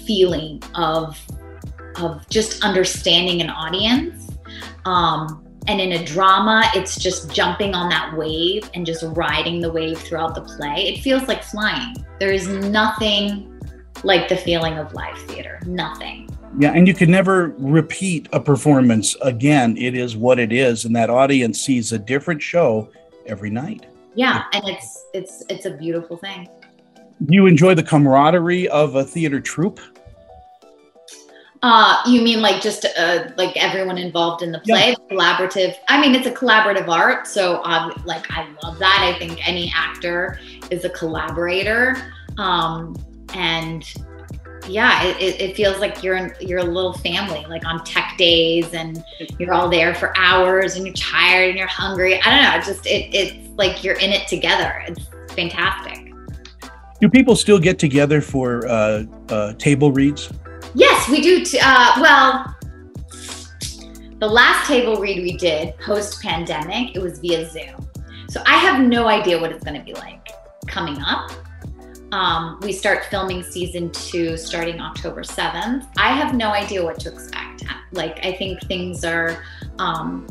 feeling 0.05 0.63
of 0.75 1.19
of 1.99 2.27
just 2.29 2.63
understanding 2.63 3.41
an 3.41 3.49
audience. 3.49 4.31
Um, 4.85 5.43
and 5.67 5.81
in 5.81 5.93
a 5.93 6.05
drama, 6.05 6.69
it's 6.75 6.97
just 6.97 7.31
jumping 7.33 7.73
on 7.73 7.89
that 7.89 8.15
wave 8.15 8.69
and 8.73 8.85
just 8.85 9.03
riding 9.09 9.59
the 9.59 9.71
wave 9.71 9.97
throughout 9.97 10.35
the 10.35 10.41
play. 10.41 10.93
It 10.93 11.01
feels 11.01 11.27
like 11.27 11.43
flying. 11.43 11.95
There 12.19 12.31
is 12.31 12.47
nothing 12.47 13.51
like 14.03 14.27
the 14.29 14.37
feeling 14.37 14.77
of 14.77 14.93
live 14.93 15.17
theater. 15.23 15.59
Nothing. 15.65 16.29
Yeah, 16.57 16.71
and 16.71 16.87
you 16.87 16.93
can 16.93 17.11
never 17.11 17.53
repeat 17.57 18.29
a 18.31 18.39
performance 18.39 19.15
again. 19.21 19.75
It 19.77 19.95
is 19.95 20.15
what 20.15 20.39
it 20.39 20.53
is, 20.53 20.85
and 20.85 20.95
that 20.95 21.09
audience 21.09 21.59
sees 21.59 21.91
a 21.91 21.99
different 21.99 22.41
show 22.41 22.89
every 23.25 23.49
night. 23.49 23.87
Yeah, 24.13 24.43
and 24.53 24.63
it's 24.67 25.05
it's 25.13 25.43
it's 25.49 25.65
a 25.65 25.71
beautiful 25.71 26.15
thing. 26.15 26.47
Do 27.25 27.33
you 27.33 27.47
enjoy 27.47 27.75
the 27.75 27.83
camaraderie 27.83 28.69
of 28.69 28.95
a 28.95 29.03
theater 29.03 29.41
troupe? 29.41 29.81
Uh, 31.67 31.99
you 32.05 32.21
mean 32.21 32.43
like 32.43 32.61
just 32.61 32.85
uh, 32.95 33.27
like 33.37 33.57
everyone 33.57 33.97
involved 33.97 34.43
in 34.43 34.51
the 34.51 34.59
play, 34.59 34.89
yeah. 34.89 34.95
collaborative? 35.09 35.75
I 35.87 35.99
mean, 35.99 36.13
it's 36.13 36.27
a 36.27 36.31
collaborative 36.31 36.87
art, 36.87 37.25
so 37.25 37.63
um, 37.63 38.03
like 38.05 38.29
I 38.29 38.47
love 38.61 38.77
that. 38.77 38.99
I 39.01 39.17
think 39.17 39.47
any 39.47 39.73
actor 39.75 40.39
is 40.69 40.85
a 40.85 40.91
collaborator, 40.91 41.97
um, 42.37 42.95
and 43.33 43.83
yeah, 44.69 45.05
it, 45.05 45.41
it 45.41 45.55
feels 45.55 45.79
like 45.79 46.03
you're 46.03 46.17
in, 46.17 46.35
you're 46.39 46.59
a 46.59 46.63
little 46.63 46.93
family, 46.93 47.43
like 47.49 47.65
on 47.65 47.83
tech 47.83 48.13
days, 48.15 48.75
and 48.75 49.03
you're 49.39 49.51
all 49.51 49.67
there 49.67 49.95
for 49.95 50.15
hours, 50.15 50.75
and 50.75 50.85
you're 50.85 50.93
tired 50.93 51.49
and 51.49 51.57
you're 51.57 51.65
hungry. 51.65 52.21
I 52.21 52.29
don't 52.29 52.43
know, 52.43 52.63
just 52.63 52.85
it, 52.85 53.09
it's 53.11 53.49
like 53.57 53.83
you're 53.83 53.97
in 53.97 54.11
it 54.11 54.27
together. 54.27 54.83
It's 54.87 55.07
fantastic. 55.33 56.13
Do 57.01 57.09
people 57.09 57.35
still 57.35 57.57
get 57.57 57.79
together 57.79 58.21
for 58.21 58.67
uh, 58.67 59.05
uh, 59.29 59.53
table 59.53 59.91
reads? 59.91 60.31
Yes, 60.75 61.09
we 61.09 61.21
do. 61.21 61.43
T- 61.45 61.59
uh, 61.61 61.93
well, 62.01 62.55
The 64.19 64.27
last 64.27 64.67
table 64.67 64.95
read 64.97 65.21
we 65.23 65.35
did 65.37 65.77
post 65.79 66.21
pandemic, 66.21 66.95
it 66.95 67.01
was 67.01 67.19
via 67.19 67.49
Zoom. 67.49 67.87
So 68.29 68.41
I 68.45 68.57
have 68.57 68.81
no 68.85 69.07
idea 69.07 69.39
what 69.39 69.51
it's 69.51 69.63
going 69.63 69.77
to 69.77 69.83
be 69.83 69.93
like 69.93 70.29
coming 70.67 71.01
up. 71.01 71.31
Um, 72.11 72.59
we 72.61 72.71
start 72.71 73.05
filming 73.05 73.43
season 73.43 73.91
two 73.91 74.37
starting 74.37 74.79
October 74.79 75.21
7th. 75.21 75.87
I 75.97 76.09
have 76.13 76.33
no 76.33 76.51
idea 76.51 76.83
what 76.83 76.99
to 77.01 77.11
expect. 77.11 77.65
Like, 77.91 78.25
I 78.25 78.31
think 78.33 78.61
things 78.67 79.03
are 79.03 79.43
um, 79.79 80.27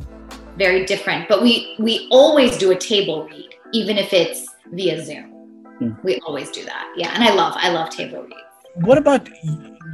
very 0.56 0.86
different, 0.86 1.28
but 1.28 1.42
we, 1.42 1.74
we 1.78 2.08
always 2.10 2.56
do 2.56 2.70
a 2.70 2.76
table 2.76 3.26
read, 3.28 3.54
even 3.72 3.98
if 3.98 4.12
it's 4.12 4.48
via 4.72 5.04
Zoom. 5.04 5.26
Hmm. 5.78 5.92
We 6.02 6.20
always 6.26 6.50
do 6.50 6.64
that. 6.64 6.92
Yeah. 6.96 7.12
And 7.14 7.22
I 7.22 7.34
love, 7.34 7.54
I 7.56 7.70
love 7.70 7.90
table 7.90 8.22
reads. 8.22 8.34
What 8.76 8.98
about 8.98 9.28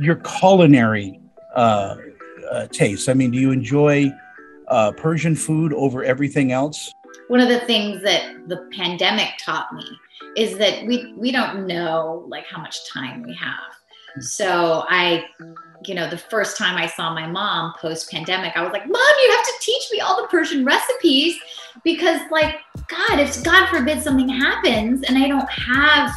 your 0.00 0.16
culinary 0.16 1.20
uh, 1.54 1.96
uh, 2.50 2.66
tastes? 2.68 3.08
I 3.08 3.14
mean, 3.14 3.30
do 3.30 3.38
you 3.38 3.50
enjoy 3.50 4.10
uh, 4.68 4.92
Persian 4.92 5.36
food 5.36 5.72
over 5.74 6.02
everything 6.02 6.52
else? 6.52 6.92
One 7.28 7.40
of 7.40 7.48
the 7.48 7.60
things 7.60 8.02
that 8.02 8.48
the 8.48 8.68
pandemic 8.72 9.28
taught 9.38 9.72
me 9.74 9.84
is 10.36 10.56
that 10.58 10.86
we 10.86 11.12
we 11.16 11.30
don't 11.30 11.66
know 11.66 12.24
like 12.28 12.46
how 12.46 12.60
much 12.60 12.88
time 12.90 13.22
we 13.22 13.34
have. 13.34 14.22
So 14.22 14.84
I, 14.88 15.24
you 15.84 15.94
know, 15.94 16.08
the 16.08 16.18
first 16.18 16.56
time 16.56 16.76
I 16.76 16.86
saw 16.86 17.14
my 17.14 17.26
mom 17.26 17.74
post 17.78 18.10
pandemic, 18.10 18.56
I 18.56 18.62
was 18.62 18.72
like, 18.72 18.86
"Mom, 18.88 19.14
you 19.22 19.30
have 19.30 19.44
to 19.44 19.52
teach 19.60 19.88
me 19.92 20.00
all 20.00 20.20
the 20.20 20.28
Persian 20.28 20.64
recipes 20.64 21.38
because 21.84 22.20
like 22.30 22.56
God, 22.88 23.20
if 23.20 23.42
God 23.44 23.68
forbid 23.68 24.02
something 24.02 24.28
happens 24.28 25.02
and 25.04 25.18
I 25.18 25.28
don't 25.28 25.50
have 25.50 26.12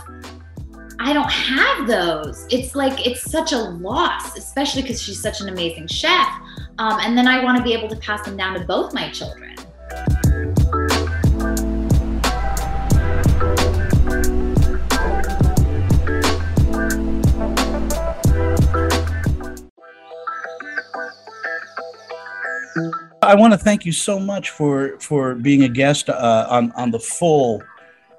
I 1.06 1.12
don't 1.12 1.30
have 1.30 1.86
those. 1.86 2.48
It's 2.50 2.76
like 2.76 3.06
it's 3.06 3.30
such 3.30 3.52
a 3.52 3.58
loss, 3.58 4.38
especially 4.38 4.84
because 4.84 5.02
she's 5.02 5.22
such 5.22 5.42
an 5.42 5.50
amazing 5.50 5.88
chef. 5.88 6.30
Um, 6.78 6.98
and 7.02 7.18
then 7.18 7.28
I 7.28 7.44
want 7.44 7.58
to 7.58 7.64
be 7.64 7.74
able 7.74 7.90
to 7.90 7.98
pass 7.98 8.24
them 8.24 8.38
down 8.38 8.54
to 8.54 8.62
both 8.62 8.94
my 8.94 9.10
children. 9.10 9.54
I 23.22 23.36
want 23.36 23.52
to 23.52 23.58
thank 23.58 23.86
you 23.86 23.92
so 23.92 24.22
much 24.22 24.52
for 24.52 24.98
for 25.00 25.36
being 25.36 25.64
a 25.64 25.70
guest 25.70 26.10
uh, 26.10 26.48
on 26.50 26.72
on 26.78 26.92
the 26.92 27.00
full 27.00 27.62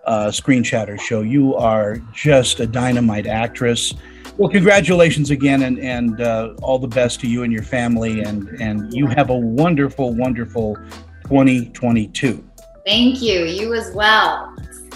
uh, 0.06 0.30
Screen 0.30 0.62
Chatter 0.62 0.98
show. 0.98 1.22
You 1.22 1.54
are 1.54 1.98
just 2.12 2.60
a 2.60 2.66
dynamite 2.66 3.26
actress. 3.26 3.94
Well, 4.36 4.48
congratulations 4.48 5.30
again, 5.30 5.62
and 5.62 5.78
and 5.78 6.20
uh, 6.20 6.54
all 6.62 6.78
the 6.78 6.88
best 6.88 7.20
to 7.20 7.28
you 7.28 7.42
and 7.44 7.52
your 7.52 7.62
family, 7.62 8.22
and 8.22 8.48
and 8.60 8.92
you 8.92 9.06
have 9.06 9.30
a 9.30 9.36
wonderful, 9.36 10.14
wonderful 10.14 10.76
2022. 11.24 12.44
Thank 12.86 13.22
you. 13.22 13.44
You 13.44 13.74
as 13.74 13.94
well. 13.94 14.54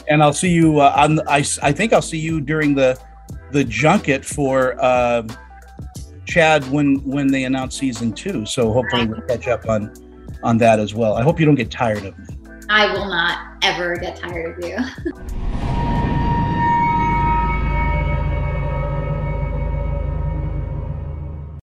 And 0.08 0.22
I'll 0.22 0.32
see 0.32 0.50
you 0.50 0.80
uh, 0.80 0.92
on. 0.96 1.20
I 1.28 1.44
I 1.62 1.72
think 1.72 1.92
I'll 1.92 2.02
see 2.02 2.18
you 2.18 2.40
during 2.40 2.74
the 2.74 2.98
the 3.52 3.64
junket 3.64 4.24
for 4.24 4.76
uh, 4.82 5.26
Chad 6.26 6.68
when 6.70 6.96
when 7.04 7.28
they 7.28 7.44
announce 7.44 7.76
season 7.78 8.12
two. 8.12 8.44
So 8.44 8.72
hopefully 8.72 9.06
we'll 9.06 9.22
catch 9.22 9.48
up 9.48 9.68
on 9.68 9.92
on 10.42 10.58
that 10.58 10.78
as 10.78 10.94
well. 10.94 11.14
I 11.14 11.22
hope 11.22 11.40
you 11.40 11.46
don't 11.46 11.54
get 11.54 11.70
tired 11.70 12.04
of 12.04 12.18
me. 12.18 12.37
I 12.68 12.92
will 12.92 13.06
not 13.06 13.56
ever 13.62 13.96
get 13.96 14.16
tired 14.16 14.58
of 14.58 14.68
you. 14.68 14.76